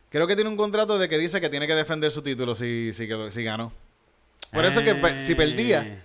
[0.09, 2.91] Creo que tiene un contrato de que dice que tiene que defender su título si,
[2.93, 3.07] si,
[3.43, 3.71] ganó.
[4.51, 5.99] Por eso que pe- si perdía, Eh,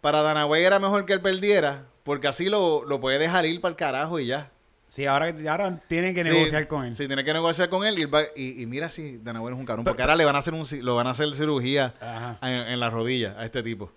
[0.00, 3.60] para Dana White era mejor que él perdiera, porque así lo, lo puede dejar ir
[3.60, 4.50] para el carajo y ya.
[4.88, 6.94] Sí, ahora, ahora tienen que Sí, negociar con él.
[6.94, 9.54] Sí, tiene que negociar con él y, él va- y, y mira si Dana White
[9.54, 11.94] es un cabrón, porque ahora le van a hacer un lo van a hacer cirugía
[12.42, 13.90] en, en la rodilla a este tipo,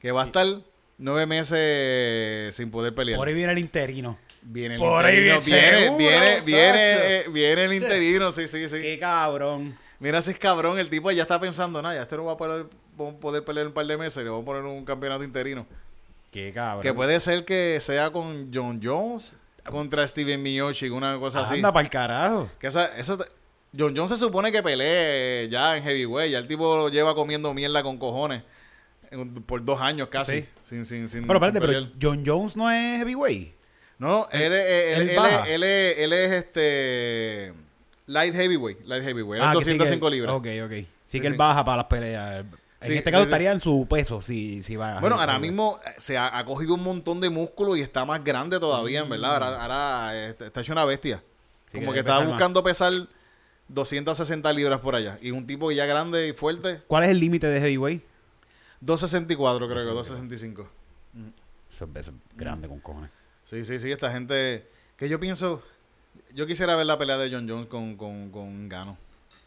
[0.00, 0.46] que va a estar
[0.98, 3.18] nueve meses sin poder pelear.
[3.18, 4.18] Por ahí viene el interino.
[4.42, 6.78] viene el por ahí viene- viene, seguro, viene, viene,
[7.18, 8.80] eh, viene el interino, sí, sí, sí.
[8.80, 9.76] Qué cabrón.
[10.00, 12.36] Mira si es cabrón, el tipo ya está pensando, nada, ya este no va a
[12.36, 12.66] poder,
[13.20, 15.66] poder pelear un par de meses, le vamos a poner un campeonato interino.
[16.30, 16.82] Qué cabrón.
[16.82, 19.32] Que puede ser que sea con John Jones
[19.70, 21.54] contra Steven Miocic, una cosa así.
[21.54, 22.50] Anda para el carajo.
[22.58, 23.16] Que esa, esa-
[23.76, 27.52] John Jones se supone que pelee ya en heavyweight, ya el tipo lo lleva comiendo
[27.54, 28.42] mierda con cojones
[29.46, 30.42] por dos años casi.
[30.42, 30.48] Sí.
[30.64, 31.88] Sin, sin, sin, Pero espérate, pero.
[32.00, 33.54] John Jones no es heavyweight.
[33.98, 37.54] No, no, él, es- él, él él, él, es, él es este
[38.06, 40.34] light heavyweight, light heavyweight, Ah, que sí 205 que- libras.
[40.34, 40.70] Ok, ok.
[40.72, 41.38] Sí, Sí, que él sí.
[41.38, 42.44] baja para las peleas.
[42.80, 45.00] En Sí, este caso estaría en su peso, si, si va.
[45.00, 48.22] Bueno, ahora mismo eh, se ha, ha cogido un montón de músculo y está más
[48.22, 49.32] grande todavía, en verdad.
[49.34, 51.22] Ahora, ahora eh, está hecho una bestia.
[51.72, 52.28] Como que está pesar más.
[52.34, 52.92] buscando pesar
[53.68, 55.18] 260 libras por allá.
[55.22, 58.02] Y un tipo ya grande y fuerte, ¿Cuál es el límite de heavyweight?
[58.84, 60.68] 264 creo que, 265.
[61.72, 63.10] Eso es eso es grande con cojones.
[63.44, 64.68] Sí, sí, sí, esta gente...
[64.96, 65.62] Que yo pienso...
[66.34, 68.96] Yo quisiera ver la pelea de John Jones con, con, con Gano.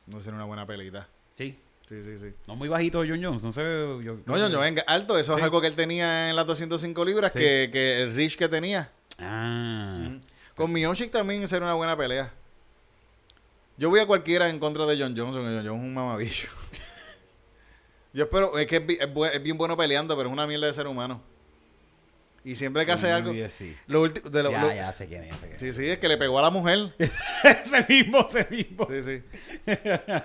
[0.05, 1.07] No sería una buena pelita.
[1.35, 1.57] Sí.
[1.87, 2.33] Sí, sí, sí.
[2.47, 3.61] No muy bajito John Jones, no sé.
[3.61, 5.17] Yo, No, John Jones, venga, alto.
[5.17, 5.39] Eso Sí.
[5.39, 7.39] es algo que él tenía en las 205 libras, Sí.
[7.39, 8.91] que, que el Rich que tenía.
[9.19, 10.17] Ah.
[10.55, 12.33] Con Miocic también sería una buena pelea.
[13.77, 16.47] Yo voy a cualquiera en contra de John Jones, porque John Jones es un mamabicho.
[18.17, 21.21] Yo espero, es que es, bien bueno peleando, pero es una mierda de ser humano.
[22.43, 23.31] Y siempre que hace algo...
[23.49, 23.75] Sí.
[23.87, 25.29] Lo ulti- de lo- Ya, lo- ya sé quién es.
[25.31, 26.93] ya sé quién Sí, sí, es que le pegó a la mujer.
[26.97, 27.11] es.
[27.43, 28.87] ese mismo, ese mismo.
[28.89, 29.23] Sí, sí.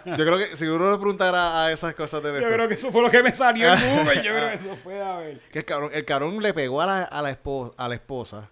[0.06, 2.74] Yo creo que si uno le preguntara a esas cosas de Yo esto, creo que
[2.74, 4.22] eso fue lo que me salió en Google.
[4.22, 5.40] Yo creo que eso fue a ver.
[5.52, 8.50] que el cabrón, el cabrón le pegó a la, a la, esposa, a la esposa,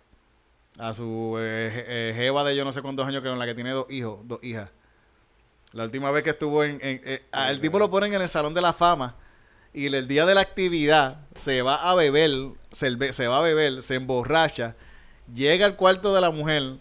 [0.76, 3.54] a su eh, eh, jeva de yo no sé cuántos años, que con la que
[3.54, 4.68] tiene dos hijos, dos hijas.
[5.72, 6.72] La última vez que estuvo en...
[6.82, 9.14] en- eh, el tipo lo ponen en el Salón de la Fama
[9.72, 12.30] y el, día de la actividad se va a beber,
[12.72, 14.74] cerve- se va a beber, se emborracha,
[15.34, 16.74] llega al cuarto de la mujer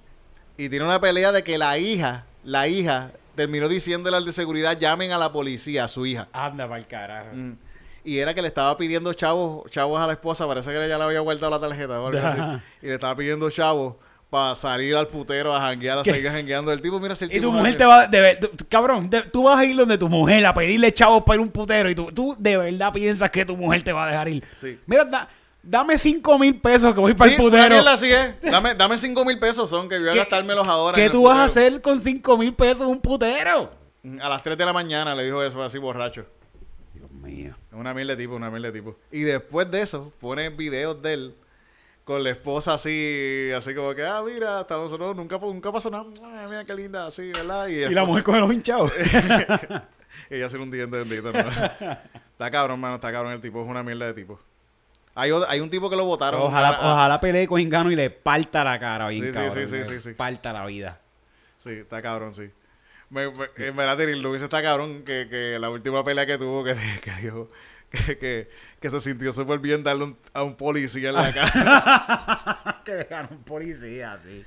[0.57, 4.77] y tiene una pelea de que la hija, la hija, terminó diciéndole al de seguridad,
[4.77, 6.27] llamen a la policía, a su hija.
[6.33, 7.29] Anda para el carajo.
[7.33, 7.53] Mm.
[8.03, 11.03] Y era que le estaba pidiendo chavos, chavos a la esposa, parece que ya le
[11.03, 12.39] había guardado la tarjeta o algo así.
[12.39, 12.63] Ajá.
[12.81, 13.95] Y le estaba pidiendo chavos
[14.29, 16.13] para salir al putero a janguear, a ¿Qué?
[16.13, 16.71] seguir jangueando.
[16.71, 19.23] El tipo, mira si el Y tipo tu es mujer te va de cabrón, de-
[19.23, 21.95] tú vas a ir donde tu mujer a pedirle chavos para ir un putero y
[21.95, 24.43] tú, tú de verdad piensas que tu mujer te va a dejar ir.
[24.57, 24.79] Sí.
[24.85, 25.27] Mira, da-
[25.61, 27.67] Dame 5 mil pesos que voy para Sí, el putero.
[27.75, 28.41] mierda así es.
[28.49, 30.95] Dame, dame 5 mil pesos, son que voy a ¿Qué- gastármelos ahora.
[30.95, 33.69] ¿Qué tú vas a hacer con 5 mil pesos un putero?
[34.21, 36.25] A las 3 de la mañana le dijo eso así borracho.
[36.93, 37.55] Dios mío.
[37.73, 38.95] Una mil de tipo, una mil de tipo.
[39.11, 41.35] Y después de eso, pone videos de él
[42.09, 46.05] con la esposa así, así como que, ah, mira, hasta nosotros nunca, nunca pasó nada.
[46.47, 47.67] Mira qué linda, así, ¿verdad?
[47.67, 48.91] Y, Y la mujer con los hinchados.
[50.31, 51.39] Ella ser un diente bendito, ¿no?
[51.39, 54.39] está cabrón, mano, está cabrón el tipo, es una mierda de tipo.
[55.13, 56.41] Hay, otro- hay un tipo que lo votaron.
[56.41, 59.35] ojalá, a- a- ojalá pelee con Ingano y le parta la cara bien, Sí, sí,
[59.35, 59.53] cabrón.
[59.53, 60.13] sí, sí, le sí, sí.
[60.15, 60.99] Parta la vida.
[61.59, 62.49] Sí, está cabrón, sí.
[63.11, 66.63] Me, me, en verdad, Terry Lewis está cabrón que, que la última pelea que tuvo,
[66.63, 67.51] que, que dijo
[67.91, 68.49] que, que,
[68.79, 72.81] que se sintió súper bien darle un- a un policía en la cara.
[72.85, 74.45] que dejaron un policía, sí.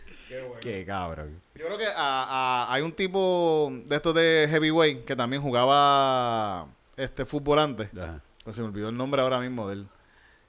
[0.62, 1.41] Qué cabrón.
[1.55, 6.66] Yo creo que a- a- hay un tipo de estos de heavyweight que también jugaba
[6.97, 7.91] este fútbol antes.
[7.97, 8.20] Ajá.
[8.43, 9.87] Pues se me olvidó el nombre ahora mismo de él.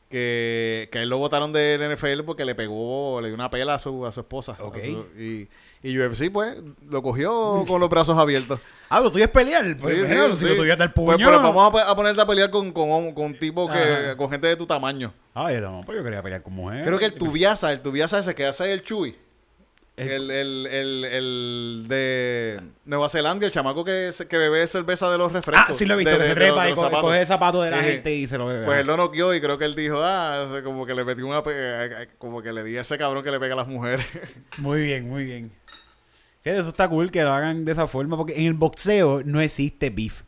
[0.10, 3.80] Que, que él lo votaron del NFL porque le pegó, le dio una pela a
[3.80, 4.56] su, a su esposa.
[4.60, 4.78] Ok.
[4.78, 5.50] A su- y,
[5.84, 6.56] y UFC, pues,
[6.90, 8.60] lo cogió con los brazos abiertos.
[8.90, 9.76] Ah, lo tuyo es pelear.
[9.78, 10.46] Pues, Sí, sí, si sí.
[10.50, 11.08] lo tuyo es dar puño.
[11.16, 14.16] Pues, pero vamos a, a ponerte a pelear con, con, con tipos que, Ajá.
[14.18, 15.12] con gente de tu tamaño.
[15.34, 16.86] Ay, no, pues yo quería pelear con mujer.
[16.86, 19.16] Creo que el Tubiasa, el Tubiasa ese que hace el Chuy.
[19.96, 25.20] El- El, el, el, el de Nueva Zelanda, el chamaco que, que bebe cerveza de
[25.20, 25.68] los refrescos.
[25.70, 27.02] Ah, sí lo he visto, de- que se trepa de y zapatos.
[27.02, 27.86] coge el zapato de la Sí.
[27.86, 28.66] gente y se lo bebe.
[28.66, 31.40] Pues él lo noqueó y creo que él dijo, ah, como que le metí una...
[31.40, 34.06] eh, eh, Como que le di a ese cabrón que le pega a las mujeres.
[34.58, 35.52] Muy bien, muy bien.
[36.42, 39.42] Fíjate, eso está cool que lo hagan de esa forma, porque en el boxeo no
[39.42, 40.24] existe beef.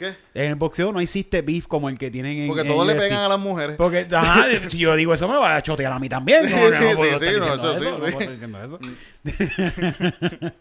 [0.00, 0.14] ¿Qué?
[0.32, 3.18] En el boxeo no existe beef como el que tienen en Porque todos le pegan
[3.18, 3.76] a las mujeres.
[3.76, 6.44] Porque, ajá, si yo digo eso, me va a chotear a mí también.
[6.44, 7.96] No, Sí, no, sí, sí, sí, no, diciendo eso sí, no sí.
[8.00, 8.78] puedo estar diciendo eso.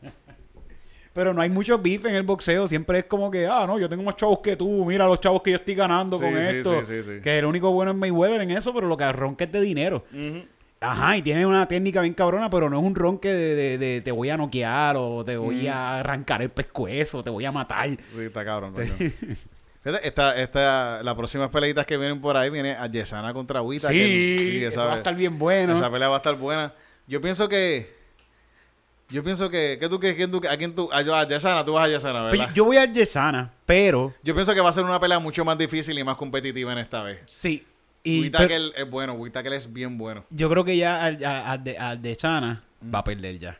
[1.13, 2.67] Pero no hay mucho beef en el boxeo.
[2.67, 4.85] Siempre es como que, ah, no, yo tengo más chavos que tú.
[4.85, 6.85] Mira los chavos que yo estoy ganando Sí, con sí, esto.
[6.85, 7.21] sí.
[7.23, 10.05] Que el único bueno es Mayweather en eso, pero lo que ronca es de dinero.
[10.13, 10.43] Ujú.
[10.81, 14.01] Ajá, y tiene una técnica bien cabrona, pero no es un ronque de, de- de
[14.01, 17.89] te voy a noquear o te voy a arrancar el pescuezo, te voy a matar.
[17.89, 18.73] Sí, está cabrón.
[20.03, 23.89] esta, esta, las próximas peleitas que vienen por ahí viene a Yesana contra Wita.
[23.89, 25.75] Sí, que- eso va a estar bien bueno.
[25.75, 26.73] Esa pelea va a estar buena.
[27.07, 27.97] Yo pienso que...
[29.09, 29.77] Yo pienso que...
[29.79, 30.15] ¿Qué tú crees?
[30.15, 30.87] ¿Quién tú, ¿A quién tú?
[30.93, 32.53] A, a Yesana, tú vas a Yesana, Pero ¿verdad?
[32.53, 35.57] yo voy a Yesana, pero Yo pienso que va a ser una pelea mucho más
[35.57, 37.19] difícil y más competitiva en esta vez.
[37.25, 37.65] sí.
[38.03, 40.23] Y, Whittaker es bueno, Whittaker es bien bueno.
[40.29, 43.59] yo creo que ya al, a- de, al de Yesana va a perder ya.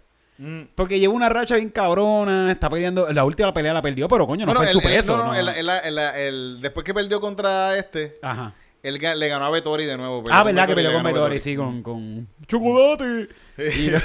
[0.73, 3.11] Porque lleva una racha bien cabrona, está peleando.
[3.11, 5.17] La última pelea la perdió, pero coño, no Bueno, fue su peso.
[5.17, 5.35] no, no, no.
[5.35, 8.53] el- el- el- el- después que perdió contra este, Ajá.
[8.81, 10.23] él le ganó a Vettori de nuevo.
[10.31, 13.27] Ah, verdad que Vettori peleó le con a Vettori, sí, con, con chocolate.
[13.77, 13.99] Y lo-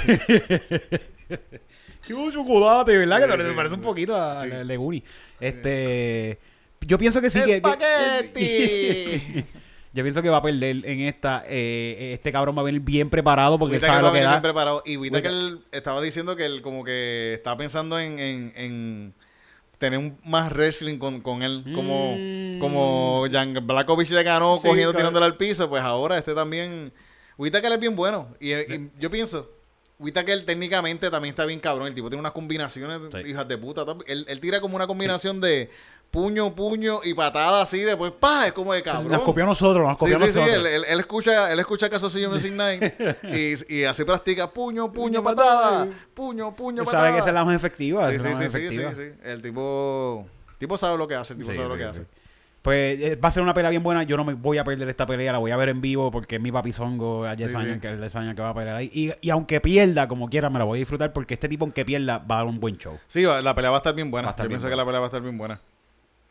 [2.05, 3.17] Qué chocolate, ¿verdad?
[3.27, 4.51] que Sí, sí, parece un poquito a Sí.
[4.51, 5.01] al de Guni.
[5.39, 6.37] Este,
[6.81, 9.45] yo pienso que sí que, que- ¡Espagueti!
[9.95, 11.43] yo pienso que va a perder en esta.
[11.47, 14.31] eh, este cabrón va a venir bien preparado porque Whittaker sabe lo que da.
[14.31, 14.83] bien preparado.
[14.85, 19.13] Y Whittaker estaba diciendo que él como que estaba pensando en, en, en
[19.77, 21.63] tener un más wrestling con, con él.
[21.73, 22.59] Como, Mm.
[22.59, 24.97] como Jan Blackovich le ganó Sí, cogiendo, claro.
[25.09, 26.91] tirándole al piso, pues ahora este también...
[27.37, 28.29] Whittaker es bien bueno.
[28.39, 29.51] Y, y yo pienso...
[29.97, 31.87] Whittaker técnicamente también está bien cabrón.
[31.87, 33.29] El tipo tiene unas combinaciones, Sí.
[33.31, 33.85] hijas de puta.
[34.07, 35.69] Él, él tira como una combinación de
[36.15, 37.79] puño, puño y patada así.
[37.81, 39.11] Después, pa, es como de cabrón.
[39.11, 40.57] Nos copió a nosotros, nos Sí, copió a sí, sí, nosotros.
[40.59, 42.83] él, él- él escucha, él escucha Calzoncillo Music Night
[43.23, 47.03] y, y así practica puño, puño, patada, puño, puño, patada.
[47.03, 48.09] sabe que esa es la más efectiva.
[48.11, 48.91] Sí, sí, sí, más sí, sí, efectiva.
[48.93, 49.11] sí.
[49.23, 50.25] El tipo,
[50.57, 51.89] tipo sabe lo que hace, el tipo Sí, sabe lo sí, que sí.
[51.89, 52.05] hace.
[52.61, 54.01] Pues eh, va a ser una pelea bien buena.
[54.01, 55.31] Yo no me voy a perder esta pelea.
[55.31, 57.37] La voy a ver en vivo porque es mi papizongo a sí.
[57.37, 58.89] que es Yesania que va a pelear ahí.
[58.91, 61.85] Y, y aunque pierda, como quiera, me la voy a disfrutar porque este tipo, aunque
[61.85, 62.97] pierda, va a dar un buen show.
[63.05, 64.29] Sí, va- la pelea va a estar bien buena.
[64.29, 65.59] Estar Yo bien pienso que la pelea va a estar bien buena.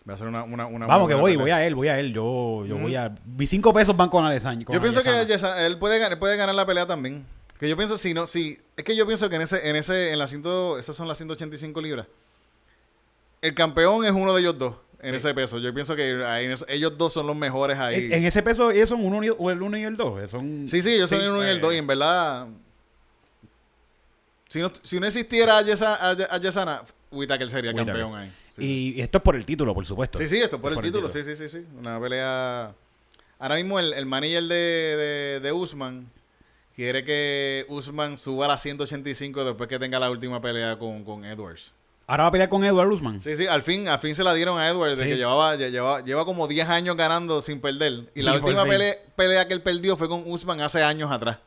[0.09, 1.43] Va a ser una, una, una Vamos, que voy, pelea.
[1.43, 2.13] voy a él, voy a él.
[2.13, 3.15] Yo, yo voy a.
[3.25, 4.71] Mis cinco pesos van con Alessandro.
[4.73, 7.25] Yo pienso que Yesa- él puede, gan- puede ganar la pelea también.
[7.59, 10.13] Que yo pienso, si no, si, es que yo pienso que en ese, en ese,
[10.13, 12.07] en la ciento, esas son las 185 libras.
[13.41, 15.59] El campeón es uno de ellos dos, en ese peso.
[15.59, 18.07] Yo pienso que ahí ellos dos son los mejores ahí.
[18.07, 20.29] En, en ese peso, ellos son uno y, o el uno y el dos.
[20.31, 21.61] Son, Sí, sí, ellos son Sí, el uno y el eh.
[21.61, 21.73] dos.
[21.75, 22.47] Y en verdad,
[24.55, 27.93] si no, si no existiera a, Yesa- a, a Yesana, Whittaker sería Whittaker.
[27.95, 28.29] campeón ahí.
[28.51, 28.95] Sí, sí.
[28.97, 30.17] Y esto es por el título, por supuesto.
[30.19, 31.09] Sí, sí, esto por el título.
[31.11, 31.65] Sí, sí, sí, sí.
[31.77, 32.73] Una pelea.
[33.41, 36.09] Ahora mismo el, el manager de, de, de Usman
[36.77, 41.25] quiere que Usman suba a las 185 después que tenga la última pelea con, con
[41.25, 41.73] Edwards.
[42.07, 43.21] Ahora va a pelear con Edward Usman.
[43.23, 45.11] Sí, sí, al fin, al fin se la dieron a Edwards, de Sí.
[45.11, 48.05] que llevaba, lleva, lleva como 10 años ganando sin perder.
[48.15, 51.39] Y la última pelea, pelea que él perdió fue con Usman hace años atrás.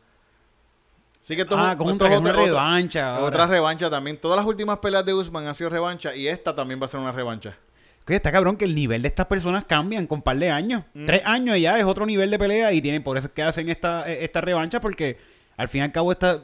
[1.21, 3.19] Así que esto es ah, un- con esto es una otra- revancha.
[3.19, 4.17] otra revancha también.
[4.19, 6.99] Todas las últimas peleas de Usman han sido revancha y esta también va a ser
[6.99, 7.57] una revancha.
[8.05, 10.83] Que está cabrón que el nivel de estas personas cambian con par de años.
[11.05, 13.67] Tres años ya es otro nivel de pelea y tienen por eso es que hacen
[13.67, 15.17] esta, eh, esta revancha porque
[15.57, 16.43] al fin y al cabo esta,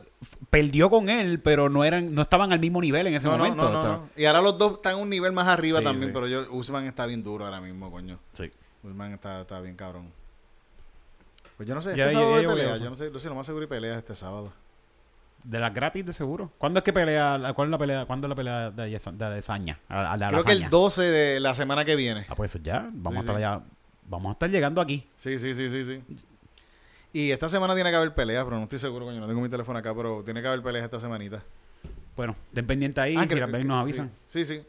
[0.49, 3.69] perdió con él, pero no eran no estaban al mismo nivel en ese No, momento.
[3.71, 4.09] no, no.
[4.17, 6.13] Y ahora los dos están un nivel más arriba Sí, también, sí.
[6.13, 8.19] pero yo, Usman está bien duro ahora mismo, coño.
[8.33, 8.51] Sí.
[8.83, 10.11] Usman está, está bien cabrón.
[11.55, 12.77] Pues yo no sé, este Ya, sábado ya hay pelea.
[12.77, 14.51] Yo no sé, Lucy, lo más seguro y pelea este sábado.
[15.43, 16.51] De las gratis de seguro.
[16.57, 17.37] ¿Cuándo es que pelea?
[17.37, 18.05] la- ¿Cuál es la pelea?
[18.05, 19.77] ¿Cuándo es la pelea de, Yesa- de, de Saña?
[19.89, 20.69] A- a la Creo que el lasaña.
[20.69, 22.25] 12 de la semana que viene.
[22.29, 22.89] Ah, pues ya.
[22.93, 23.65] Vamos Sí, a estar sí.
[24.09, 25.07] Vamos a estar llegando aquí.
[25.17, 26.17] Sí, sí, sí, sí, sí.
[27.13, 29.19] Y esta semana tiene que haber peleas, pero no estoy seguro, coño.
[29.19, 31.43] No tengo mi teléfono acá, pero tiene que haber peleas esta semanita.
[32.15, 33.15] Bueno, ten pendiente ahí.
[33.17, 34.11] Ah, si que- las ven, que- nos avisan.
[34.27, 34.55] Sí, sí.
[34.55, 34.65] Sí,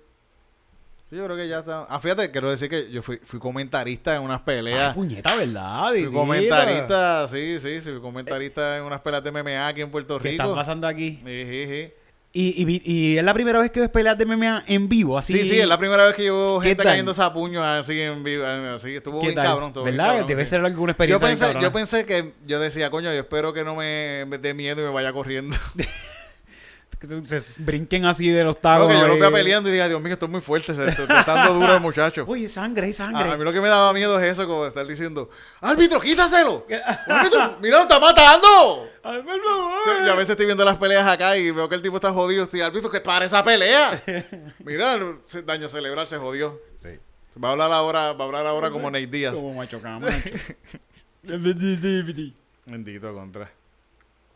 [1.15, 1.87] Yo creo que ya está.
[1.89, 4.89] Ah, fíjate, quiero decir que yo fui, fui comentarista en unas peleas.
[4.89, 5.91] Ay, puñeta, ¿verdad?
[5.91, 10.19] Fui comentarista, sí, sí, sí, fui comentarista en unas peleas de MMA aquí en Puerto
[10.19, 10.57] ¿Qué está Rico.
[10.57, 11.21] pasando aquí?
[11.25, 11.93] Sí, sí, sí.
[12.37, 15.35] Y, y, es la primera vez que ves peleas de MMA en vivo, así.
[15.35, 16.93] Sí, sí, es la primera vez que yo veo ¿Qué gente tal?
[16.95, 18.45] cayéndose a puños así en vivo.
[18.45, 19.45] Así, estuvo ¿Qué bien tal?
[19.47, 19.69] cabrón.
[19.69, 20.11] estuvo bien ¿Verdad?
[20.11, 20.51] cabrón, Debe sí.
[20.51, 21.29] ser alguna Yo experiencia.
[21.29, 24.83] bien pensé, yo pensé que yo decía, coño, yo espero que no me dé miedo
[24.83, 25.57] y me vaya corriendo.
[26.99, 28.84] Que se brinquen así del octavo.
[28.84, 29.32] Porque yo lo vea eh.
[29.32, 31.80] peleando y diga, Dios mío, esto es muy fuerte, se está está dando duro el
[31.80, 32.24] muchacho.
[32.28, 33.30] Uy, sangre, hay A, sangre.
[33.30, 35.28] a mí lo que me daba miedo es eso, como estar diciendo,
[35.61, 36.66] árbitro, quítaselo.
[37.09, 38.90] árbitro, mira, lo está matando.
[39.03, 39.72] Ay, por favor.
[39.84, 42.12] Sí, yo a veces estoy viendo las peleas acá y veo que el tipo está
[42.12, 42.47] jodido.
[42.47, 44.03] Sí, árbitro, que para esa pelea.
[44.64, 44.99] Mira,
[45.45, 46.59] daño cerebral se jodió.
[46.82, 46.99] Sí.
[47.42, 49.34] Va a hablar ahora, va a hablar ahora como Nate Díaz.
[49.34, 50.30] Como macho camacho.
[52.64, 53.51] Bendito contra.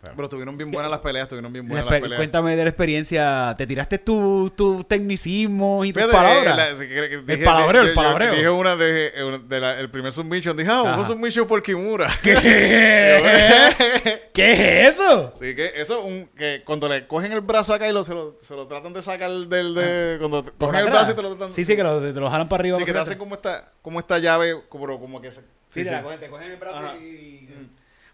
[0.01, 2.19] Pero- Pero estuvieron bien buenas las peleas, estuvieron bien buenas las peleas.
[2.19, 3.55] Cuéntame de la experiencia.
[3.59, 6.55] ¿Te tiraste tus tu tecnicismos y tus Fíjate, palabras?
[6.55, 8.31] eh, la- sí, que- que dije- palabreo, el palabreo.
[8.33, 10.57] Dije una de, una de la- el primer submission.
[10.57, 12.07] Dije, ah, un submission por Kimura.
[12.23, 12.33] ¿Qué?
[14.33, 15.33] ¿Qué es eso?
[15.39, 18.37] Sí, que eso, un, que cuando le cogen el brazo acá y lo, se, lo,
[18.41, 19.75] se lo tratan de sacar del...
[19.75, 20.99] De, cuando te- ¿Por cogen el atrás?
[21.07, 21.53] brazo y te lo tratan...
[21.53, 22.79] Sí, sí, que lo, te lo jalan para arriba.
[22.79, 25.41] Sí, que te hacen como esta, como esta llave, como, como que se...
[25.41, 26.03] Sí, Sí, te sí.
[26.05, 26.97] cogen, te cogen el brazo Ajá.
[26.99, 27.49] y...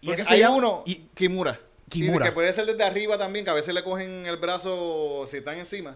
[0.01, 1.59] y Porque hay llama- uno, y- Kimura.
[1.89, 2.25] Kimura.
[2.25, 5.37] Sí, que puede ser desde arriba también, que a veces le cogen el brazo si
[5.37, 5.95] están encima.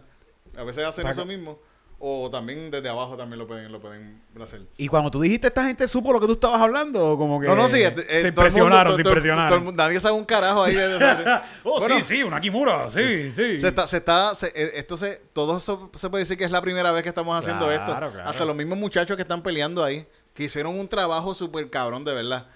[0.58, 1.60] A veces hacen eso mismo.
[2.02, 4.62] O también desde abajo también lo pueden, lo pueden hacer.
[4.78, 7.56] Y cuando tú dijiste esta gente supo lo que tú estabas hablando, como que No,
[7.56, 7.82] no, sí.
[7.82, 9.64] eh, se eh, mundo- impresionaron, se todo- impresionaron.
[9.66, 10.78] todo nadie sabe un carajo ahí.
[11.66, 13.60] oh, Bueno, sí, sí, una Kimura, sí, sí.
[13.60, 16.52] Se está, se está, se- eh, esto se, todo eso se puede decir que es
[16.52, 18.12] la primera vez que estamos haciendo Claro, esto.
[18.14, 18.30] claro.
[18.30, 22.14] Hasta los mismos muchachos que están peleando ahí, que hicieron un trabajo súper cabrón, de
[22.14, 22.48] verdad.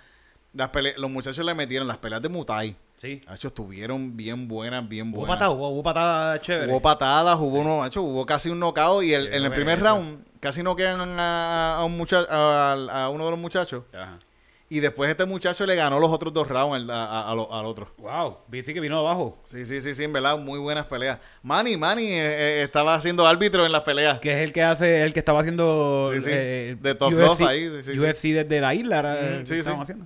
[0.53, 2.75] Las pele- los muchachos le metieron las peleas de Muay.
[2.95, 3.21] Sí.
[3.27, 5.35] Hacho, estuvieron bien buenas, bien Hubo buenas.
[5.35, 6.71] patada, hubo, hubo patada chévere.
[6.71, 10.61] Hubo patadas, hubo uno, hubo casi un knockout y el- en el primer round casi
[10.61, 12.73] noquean a, a un muchacho, a,
[13.05, 14.19] a uno de los muchachos Ajá.
[14.69, 17.51] y después este muchacho le ganó los otros dos rounds al, a- a- a lo-
[17.51, 17.91] al otro.
[17.97, 19.39] Wow, sí que vino abajo.
[19.45, 21.17] Sí, sí, sí, sí, en verdad, muy buenas peleas.
[21.41, 24.19] Manny, Manny eh, eh, estaba haciendo árbitro en las peleas.
[24.19, 27.41] Que es el que hace, el que estaba haciendo Sí, sí, eh, de Top UFC,
[27.41, 29.69] ahí, sí, sí, UFC desde la isla era Mm, sí, sí.
[29.69, 30.05] haciendo.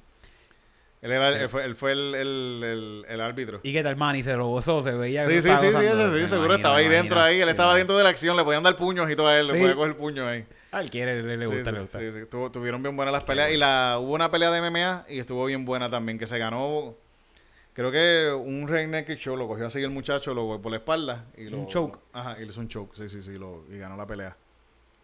[1.01, 3.59] Él, era, él fue, él fue el, el, el, el árbitro.
[3.61, 5.77] Y que tal Manny se lo gozó, se veía que Sí, sí, sí, sí, sí,
[5.77, 7.39] sí, seguro imagino, estaba ahí dentro ahí.
[7.39, 9.53] Él estaba dentro de la acción, le podían dar puños y todo a él, Sí.
[9.53, 10.45] le podía coger puños ahí.
[10.71, 11.99] Ah, él quiere, le, le Sí, gusta, sí, le gusta.
[11.99, 12.19] sí, sí.
[12.29, 13.51] Tuvo- tuvieron bien buenas las peleas.
[13.51, 16.95] Y la, hubo una pelea de MMA y estuvo bien buena también, que se ganó.
[17.73, 21.25] Creo que un Rey Naked Show lo cogió así el muchacho, lo por la espalda.
[21.37, 21.99] Y lo, Un choke.
[22.11, 24.35] Ajá, y le hizo un choke, sí, sí, sí, lo, y ganó la pelea.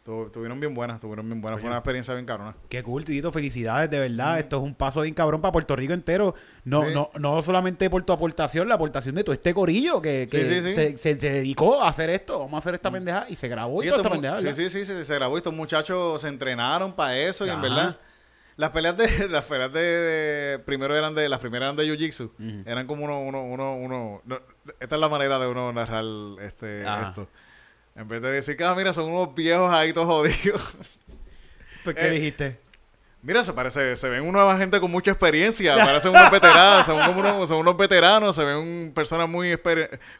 [0.04, 1.62] Tu- Tuvieron bien buenas, tuvieron bien buenas.
[1.62, 2.56] Fue una experiencia bien cabrona.
[2.68, 4.38] Qué cool, Tito, felicidades, de verdad.
[4.38, 6.36] Esto es un paso bien cabrón para Puerto Rico entero.
[6.66, 6.94] No, Sí.
[6.94, 10.62] no, no solamente por tu aportación, la aportación de todo este corillo que, que Sí,
[10.62, 10.74] sí.
[10.74, 12.40] Se, se- se dedicó a hacer esto.
[12.40, 14.38] Vamos a hacer esta pendeja y se grabó Sí, y toda esta pendeja.
[14.40, 17.54] sí, sí, sí, sí, se grabó y estos muchachos se entrenaron para eso y en
[17.56, 17.62] Ajá.
[17.62, 17.98] verdad
[18.58, 21.96] las peleas de las peleas de, de- primero eran de las primeras eran de jiu
[21.98, 22.32] jitsu
[22.66, 24.40] eran como uno uno uno uno no,
[24.80, 26.04] esta es la manera de uno narrar
[26.42, 27.10] este Ajá.
[27.10, 27.28] esto
[27.96, 30.62] en vez de decir que ah, mira son unos viejos ahí todos jodidos
[31.84, 32.60] ¿Por qué Eh, dijiste?
[33.22, 37.20] mira se parece se ven una gente con mucha experiencia parecen unos veteranos son como
[37.22, 39.56] unos, son unos veteranos se ven un- personas muy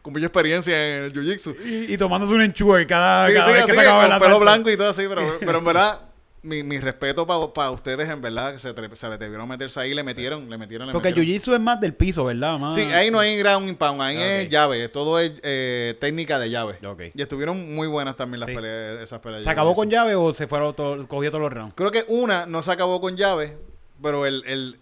[0.02, 3.46] con mucha experiencia en el jiu jitsu Y, y tomándose un enchue cada, Sí, cada
[3.48, 5.58] sí, vez que así, se acaba con el pelo blanco y todo así, pero, pero
[5.58, 6.00] en verdad,
[6.44, 10.50] mi, mi respeto para ustedes, en verdad, que se, se debieron meterse ahí, le metieron,
[10.50, 11.42] le metieron, le Porque el metieron.
[11.42, 12.60] jiu-jitsu es más del piso, ¿verdad?
[12.60, 12.76] Más...
[12.76, 14.22] Sí, ahí no hay ground and pound, ahí Ok.
[14.24, 16.78] es llave, todo es eh, técnica de llave.
[16.86, 17.02] Ok.
[17.16, 18.56] Y estuvieron muy buenas también las Sí.
[18.56, 19.44] peleas, esas peleas.
[19.44, 21.74] ¿Se acabó con llave o se fueron todo, cogió todos los rounds?
[21.76, 23.58] Creo que una no se acabó con llave,
[24.02, 24.80] pero el, el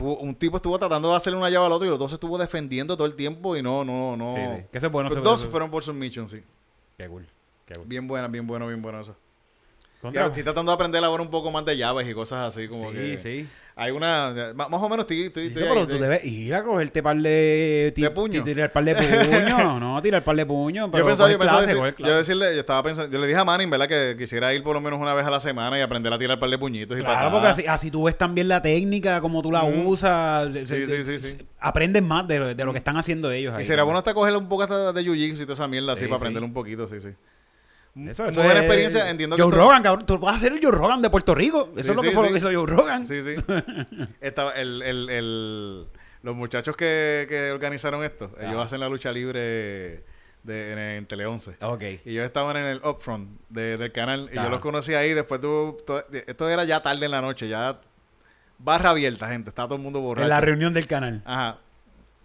[0.00, 2.38] un tipo estuvo tratando de hacerle una llave al otro y los dos se estuvo
[2.38, 4.34] defendiendo todo el tiempo y no, no, no.
[4.34, 4.64] Sí, sí.
[4.70, 5.08] Que eso es bueno.
[5.08, 6.40] Los dos eso- fueron por submission, sí.
[6.96, 7.26] Qué cool.
[7.66, 7.86] Qué cool.
[7.86, 9.16] Bien buena, bien bueno, bien bueno eso.
[10.00, 12.68] Contra- estoy tratando de aprender ahora un poco más de llaves y cosas así.
[12.68, 13.48] Como Sí, que sí.
[13.80, 14.52] Hay una.
[14.56, 15.22] Más más o menos estoy.
[15.22, 17.92] estoy, estoy pero ahí, tú estoy- debes ir a cogerte par de...
[17.94, 18.42] ti- ¿De puño?
[18.42, 19.78] ti- Tirar par de puño.
[19.80, 20.90] no, tirar par de puño.
[20.90, 23.44] Pero Yo pensaba, yo pensaba decir- yo decirle, yo estaba pensando, yo le dije a
[23.44, 23.86] Manning, ¿verdad?
[23.88, 26.40] Que quisiera ir por lo menos una vez a la semana y aprender a tirar
[26.40, 29.52] par de puñitos y Claro, porque así, así tú ves también la técnica, como tú
[29.52, 30.50] la usas.
[30.52, 31.38] Sí, se- sí, sí, sí.
[31.60, 33.62] Aprendes más de, lo- de lo que están haciendo ellos ahí.
[33.62, 33.86] Y sería ¿no?
[33.86, 36.16] bueno hasta cogerle un poco hasta de jiu-jitsu y toda esa mierda así Sí, para
[36.18, 37.10] aprender un poquito, sí, sí.
[38.06, 40.06] Eso, Muy eso es- experiencia, entiendo que Joe Rogan, cabrón.
[40.06, 41.70] Tú vas a ser el Joe Rogan de Puerto Rico.
[41.76, 42.28] Eso Sí, es lo que sí, fue sí.
[42.28, 43.04] lo que hizo Joe Rogan.
[43.04, 43.34] Sí, sí.
[44.20, 45.86] Estaba el, el, el-
[46.22, 48.62] los muchachos que, que organizaron esto, ellos Ah.
[48.62, 49.40] hacen la lucha libre
[50.42, 51.56] de, en, en Tele 11.
[51.60, 51.82] Ok.
[52.04, 54.28] Y ellos estaban en el upfront de- del canal.
[54.32, 55.14] Y yo los conocí ahí.
[55.14, 55.76] Después tuvo.
[55.86, 57.48] to- esto era ya tarde en la noche.
[57.48, 57.80] Ya
[58.58, 59.50] barra abierta, gente.
[59.50, 60.24] Estaba todo el mundo borracho.
[60.24, 61.22] En la reunión del canal.
[61.24, 61.58] Ajá.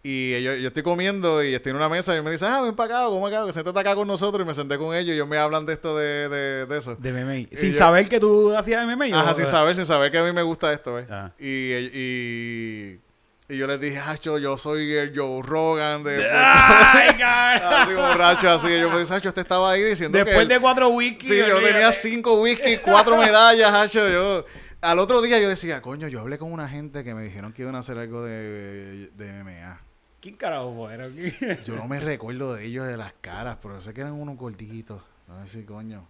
[0.06, 2.76] Y yo, yo estoy comiendo y estoy en una mesa y me dicen, ah, ven
[2.76, 3.46] para acá, ¿cómo acá?
[3.46, 4.44] Que siéntate acá con nosotros.
[4.44, 6.96] Y me senté con ellos y ellos me hablan de esto, de, de, de eso.
[6.96, 7.38] De MMA.
[7.38, 9.06] Y Sin yo- saber que tú hacías MMA.
[9.18, 11.10] Ajá, o- sin saber, sin saber que a mí me gusta esto, ¿ves?
[11.10, 11.32] Ajá.
[11.40, 13.00] Y, y,
[13.48, 16.28] y yo les dije, ah, yo, yo soy el Joe Rogan de...
[16.30, 18.68] ¡Ay, así borracho, así.
[18.68, 20.26] Y yo me dicen, Hacho, usted estaba ahí diciendo que...
[20.26, 21.30] Después él- de cuatro wikis.
[21.30, 24.10] Sí, yo tenía cinco whisky, cuatro medallas, hacho.
[24.10, 24.46] Yo,
[24.82, 27.62] al otro día yo decía, coño, yo hablé con una gente que me dijeron que
[27.62, 29.80] iban a hacer algo de, de MMA.
[30.24, 31.14] ¿Quién carajo fueron?
[31.66, 35.02] Yo no me recuerdo de ellos de las caras, pero sé que eran unos gorditos.
[35.28, 36.08] No sé si, coño.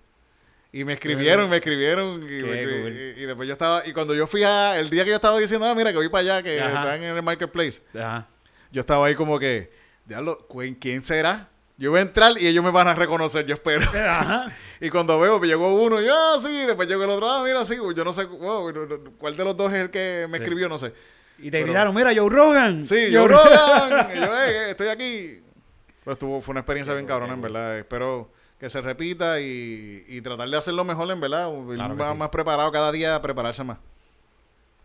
[0.71, 2.21] Y me escribieron, me escribieron.
[2.21, 2.91] Y, me Qué escri- cool.
[3.17, 3.87] y- y después yo estaba.
[3.87, 4.77] Y cuando yo fui a.
[4.79, 6.83] El día que yo estaba diciendo, ah, mira, que voy para allá, que Ajá.
[6.83, 7.81] están en el marketplace.
[7.97, 8.27] Ajá.
[8.71, 9.71] Yo estaba ahí como que.
[10.05, 11.49] Diablo, ¿quién- ¿quién será?
[11.79, 13.89] Yo voy a entrar y ellos me van a reconocer, yo espero.
[14.07, 14.55] Ajá.
[14.79, 17.41] Y cuando veo, pues llegó uno, y yo, ah, sí, después llegó el otro, ah,
[17.43, 18.69] mira, sí, yo no sé, wow,
[19.17, 20.93] cuál de los dos es el que me escribió, no sé.
[21.43, 22.85] Y te Pero- gritaron, mira, Joe Rogan.
[22.85, 25.39] Sí, yo, Rogan, y yo, eh, estoy aquí.
[26.03, 27.77] Pero estuvo, fue una experiencia bien cabrona, en verdad.
[27.77, 31.49] Espero que se repita y, y tratar de hacerlo mejor, en verdad.
[31.75, 32.17] Claro más, sí.
[32.17, 33.77] más preparado cada día, prepararse más.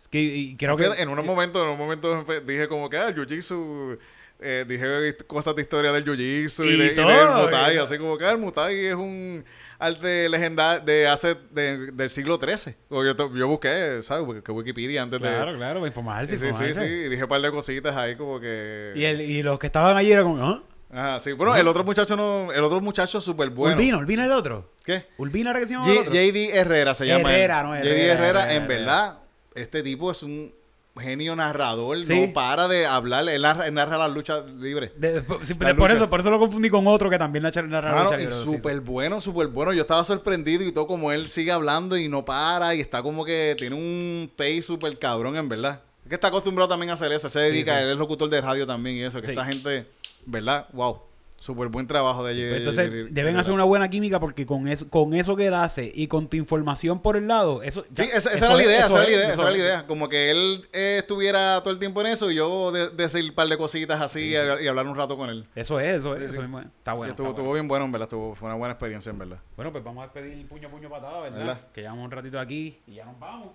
[0.01, 0.85] Es que, y creo que...
[0.99, 3.99] En unos momentos, en un momento dije como que, ah, el jiu-jitsu,
[4.41, 8.17] eh, dije cosas de historia del jiu-jitsu y, Y de- y del y- así como
[8.17, 9.45] que ah, el muay es un
[9.79, 12.75] arte legendario de hace, de- del siglo XIII.
[12.91, 14.25] Yo, yo busqué, ¿sabes?
[14.27, 15.59] Porque Wikipedia antes Claro, de...
[15.59, 18.93] claro, para informarse, Sí, sí, sí, y dije un par de cositas ahí como que...
[18.97, 20.63] Y, el, y los que estaban allí eran como, ¿ah?
[20.91, 21.33] Ajá, sí.
[21.33, 22.51] Bueno, el otro muchacho no...
[22.53, 23.77] El otro muchacho súper bueno.
[23.77, 24.73] Urbina, Urbina el otro.
[24.85, 25.05] ¿Qué?
[25.19, 25.93] Urbina era que se otro.
[25.93, 27.29] JD Herrera se llama.
[27.31, 27.37] él.
[27.37, 29.19] Herrera, no, JD Herrera, Herrera, Herrera, en verdad,
[29.55, 30.55] este tipo es un
[30.99, 32.05] genio narrador.
[32.05, 32.21] Sí.
[32.27, 33.29] No para de hablar.
[33.29, 34.91] Él narra, él narra las luchas libres.
[34.97, 35.95] De- por, sí, La por lucha.
[35.95, 38.43] eso, por eso lo confundí con otro que también narra Mano, lucha y libre, sí,
[38.45, 39.73] súper bueno, súper bueno.
[39.73, 43.25] Yo estaba sorprendido y todo como él sigue hablando y no para y está como
[43.25, 45.83] que tiene un pace súper cabrón, en verdad.
[46.05, 47.27] Es que está acostumbrado también a hacer eso.
[47.27, 47.83] Él se dedica, sí.
[47.83, 49.21] él es locutor de radio también y eso.
[49.21, 49.33] Que Sí.
[49.33, 49.87] esta gente,
[50.27, 50.67] ¿verdad?
[50.73, 51.01] Wow.
[51.41, 54.91] Súper buen trabajo de Pues JD entonces deben hacer una buena química porque con eso,
[54.91, 58.11] con eso que él hace y con tu información por el lado, eso ya- Sí,
[58.13, 59.57] esa, esa eso era la es- idea, eso esa era la idea, esa era la
[59.57, 59.87] idea.
[59.87, 63.35] Como que él eh, estuviera todo el tiempo en eso y yo de- decir un
[63.37, 65.47] par de cositas así y, y hablar un rato con él.
[65.55, 66.41] Eso es, eso es, Sí, eso sí.
[66.41, 66.67] mismo es.
[66.67, 67.11] Está bueno.
[67.13, 67.55] estuvo, está estuvo bueno.
[67.55, 68.07] bien bueno, en verdad.
[68.09, 69.39] Estuvo, fue una buena experiencia, en verdad.
[69.55, 71.39] Bueno, pues vamos a despedir puño puño patada, ¿verdad?
[71.39, 71.61] ¿Verdad?
[71.73, 73.53] Que llevamos un ratito aquí y ya nos vamos.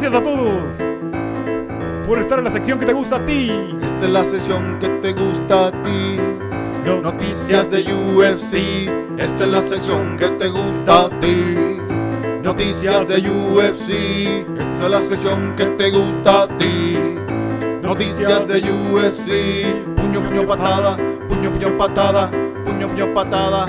[0.00, 0.76] Gracias a todos
[2.06, 3.50] por estar en la sección que te gusta a ti.
[3.82, 6.20] Esta es la sesión que te gusta a ti.
[7.02, 8.88] Noticias de UFC.
[9.18, 11.80] Esta es la sección que te gusta a ti.
[12.44, 13.90] Noticias de UFC.
[14.60, 16.96] Esta es la sección que te gusta a ti.
[17.82, 19.96] Noticias de UFC.
[19.96, 20.96] Puño, puño, patada.
[21.28, 22.30] Puño, puño, patada.
[22.64, 23.66] Puño, puño, patada.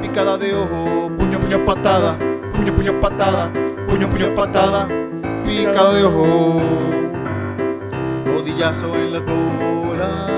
[0.00, 1.10] Picada de ojo.
[1.18, 2.16] Puño, puño, patada.
[2.54, 3.50] Puño, puño, patada.
[3.88, 5.01] Puño, puño, patada.
[5.46, 6.60] Picada de ojo.
[8.24, 10.30] Rodillazo en las bolas.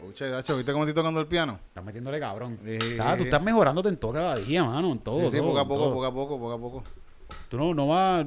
[0.00, 1.58] Pucha, Dacho, ¿viste cómo estoy tocando el piano?
[1.68, 2.58] Estás metiéndole cabrón.
[2.58, 5.20] Tú estás mejorándote en todo cada día, mano, en todo.
[5.20, 5.92] sí, sí, todo, poco a poco, todo.
[5.94, 6.84] poco a poco, poco a poco.
[7.48, 8.26] Tú no, no vas...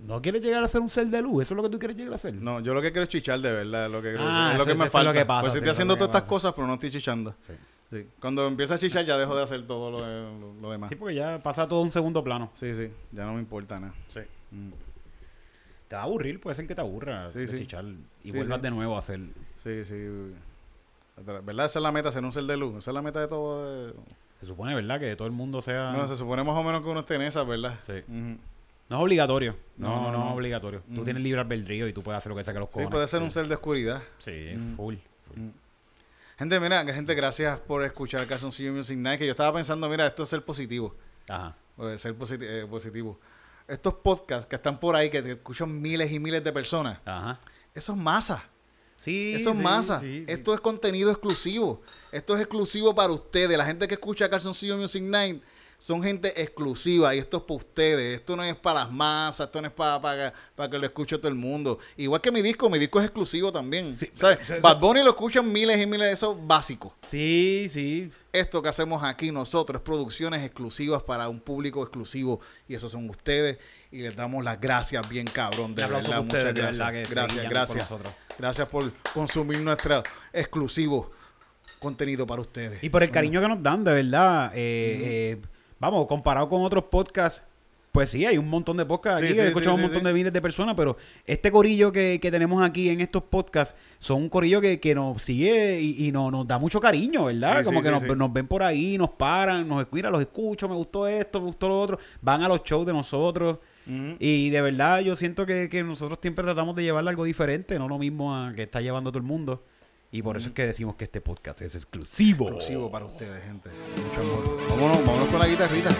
[0.00, 1.42] ¿No quieres llegar a ser un ser de luz?
[1.42, 2.32] ¿Eso es lo que tú quieres llegar a ser?
[2.34, 4.74] No, yo lo que quiero es chichar de verdad, lo que, Ah, es lo que
[4.74, 5.12] me falta.
[5.12, 7.34] lo que pasa, pues estoy haciendo todas estas cosas, pero no estoy chichando.
[7.40, 7.52] Sí.
[7.90, 8.06] Sí.
[8.20, 10.88] Cuando empieza a chichar ya dejo de hacer todo lo, de- lo- lo demás.
[10.90, 12.50] Sí, porque ya pasa todo un segundo plano.
[12.54, 13.94] Sí, sí, ya no me importa nada.
[14.08, 14.20] Sí.
[14.50, 14.70] Mm.
[15.88, 17.58] Te va a aburrir, puede ser que te aburra Sí, de sí.
[17.58, 17.84] chichar
[18.22, 18.62] y Sí, vuelvas sí.
[18.62, 19.20] de nuevo a hacer.
[19.56, 20.06] Sí, sí.
[21.16, 21.66] ¿Verdad?
[21.66, 22.76] Esa es la meta, ser un ser de luz.
[22.76, 23.86] Esa es la meta de todo.
[23.88, 23.94] de-
[24.40, 25.00] Se supone, ¿verdad?
[25.00, 25.90] Que todo el mundo sea...
[25.92, 27.74] No, se supone más o menos que uno esté en esa, ¿verdad?
[27.80, 27.94] Sí.
[28.06, 29.56] No es obligatorio.
[29.76, 30.80] No, No, no, no, es obligatorio.
[30.86, 31.04] Tú Ujú.
[31.04, 32.90] tienes libre albedrío y tú puedes hacer lo que saque los Sí, cojones.
[32.90, 34.02] puede ser un ser de oscuridad.
[34.18, 34.94] Sí, full.
[35.26, 35.38] full.
[36.38, 39.18] Gente, mira, gente, gracias por escuchar Calzoncillo Music Night.
[39.18, 40.94] Que yo estaba pensando, mira, esto es ser positivo.
[41.28, 41.56] Ajá.
[41.76, 43.18] De ser eh, positivo.
[43.66, 47.40] estos podcasts que están por ahí, que te escuchan miles y miles de personas, Ajá.
[47.74, 48.44] eso es masa.
[48.96, 50.00] Sí, Eso es sí, masa.
[50.00, 50.32] sí, sí.
[50.32, 51.82] Esto es contenido exclusivo.
[52.10, 53.56] Esto es exclusivo para ustedes.
[53.56, 55.40] La gente que escucha Calzoncillo Music Night
[55.80, 58.18] son gente exclusiva y esto es para ustedes.
[58.18, 61.16] Esto no es para las masas, esto no es para, para, para que lo escuche
[61.18, 61.78] todo el mundo.
[61.96, 63.96] Igual que mi disco, mi disco es exclusivo también.
[63.96, 64.38] Sí, ¿Sabes?
[64.50, 66.92] eso- Bad Bunny lo escuchan miles y miles de esos básicos.
[67.06, 68.10] Sí, sí.
[68.32, 73.08] Esto que hacemos aquí nosotros es producciones exclusivas para un público exclusivo y esos son
[73.08, 73.58] ustedes
[73.92, 77.32] y les damos las gracias bien cabrón de verdad ustedes, muchas de gracias verdad, gracias
[77.32, 77.92] guían por gracias
[78.38, 80.02] gracias por consumir nuestro
[80.32, 81.10] exclusivo
[81.78, 84.52] contenido para ustedes Y por el cariño que nos dan, de verdad.
[84.54, 85.42] eh, eh,
[85.78, 87.42] vamos, comparado con otros podcasts,
[87.92, 90.04] pues sí, hay un montón de podcasts Sí, aquí sí, que escuchamos sí, un montón
[90.04, 94.22] de miles de personas, pero este corillo que, que tenemos aquí en estos podcasts son
[94.22, 97.64] un corillo que, que nos sigue y, y nos, nos da mucho cariño, ¿verdad?
[97.64, 101.40] Como que nos ven por ahí, nos paran, nos escuchan, los escucho, me gustó esto,
[101.40, 103.58] me gustó lo otro, van a los shows de nosotros.
[104.18, 107.88] Y de verdad yo siento que, que nosotros siempre tratamos de llevarle algo diferente, no
[107.88, 109.64] lo mismo a que está llevando todo el mundo.
[110.10, 112.46] Y por eso es que decimos que este podcast es exclusivo.
[112.46, 113.70] exclusivo para ustedes gente.
[113.96, 114.68] Mucho amor.
[114.70, 115.90] Vámonos vámonos con la guitarrita.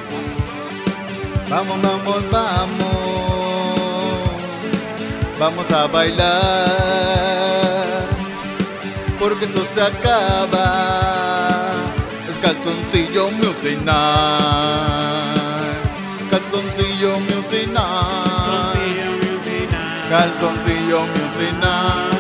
[1.51, 2.89] Vamos vamos vamos.
[5.39, 6.69] Vamos a bailar.
[9.19, 11.75] Porque esto se acaba.
[12.31, 15.39] Es calzoncillo music night
[16.31, 19.71] calzoncillo music night
[20.11, 22.18] calzoncillo music night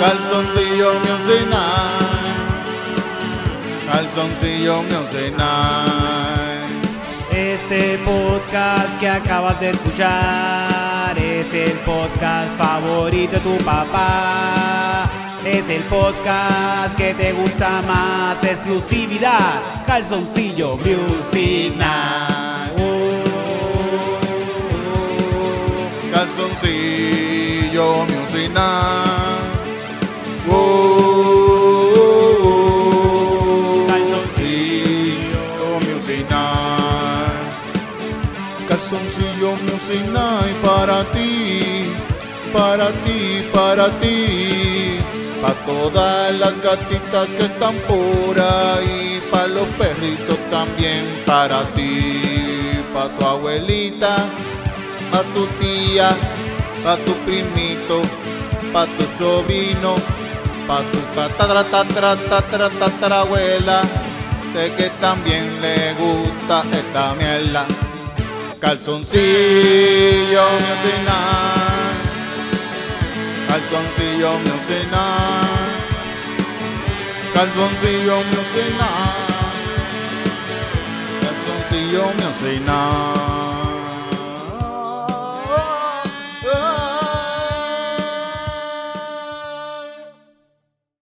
[0.00, 2.40] calzoncillo music night
[3.86, 6.62] calzoncillo music night
[7.30, 15.04] Este podcast que acabas de escuchar es el podcast favorito de tu papá.
[15.44, 22.76] Es el podcast que te gusta más, exclusividad, calzoncillo music night.
[26.12, 29.49] Calzoncillo music night
[30.50, 32.26] oh,
[33.88, 37.52] calzoncillo music night
[38.68, 41.86] calzoncillo music night para ti
[42.52, 43.20] para ti
[43.52, 44.98] para ti
[45.40, 52.20] para todas las gatitas que están por ahí para los perritos también para ti
[52.92, 54.16] para tu abuelita
[55.12, 56.10] a tu tía,
[56.84, 58.00] a tu primito,
[58.72, 59.94] pa tu sobrino,
[60.70, 63.78] pa tu tatara tatara tatara tatarabuela,
[64.54, 67.66] de que también le gusta esta mierda.
[68.62, 70.46] Calzoncillo
[71.08, 71.98] night,
[73.48, 74.32] calzoncillo
[74.94, 75.80] night,
[77.34, 78.16] calzoncillo
[78.78, 79.30] night,
[81.20, 82.04] calzoncillo
[82.68, 83.39] night.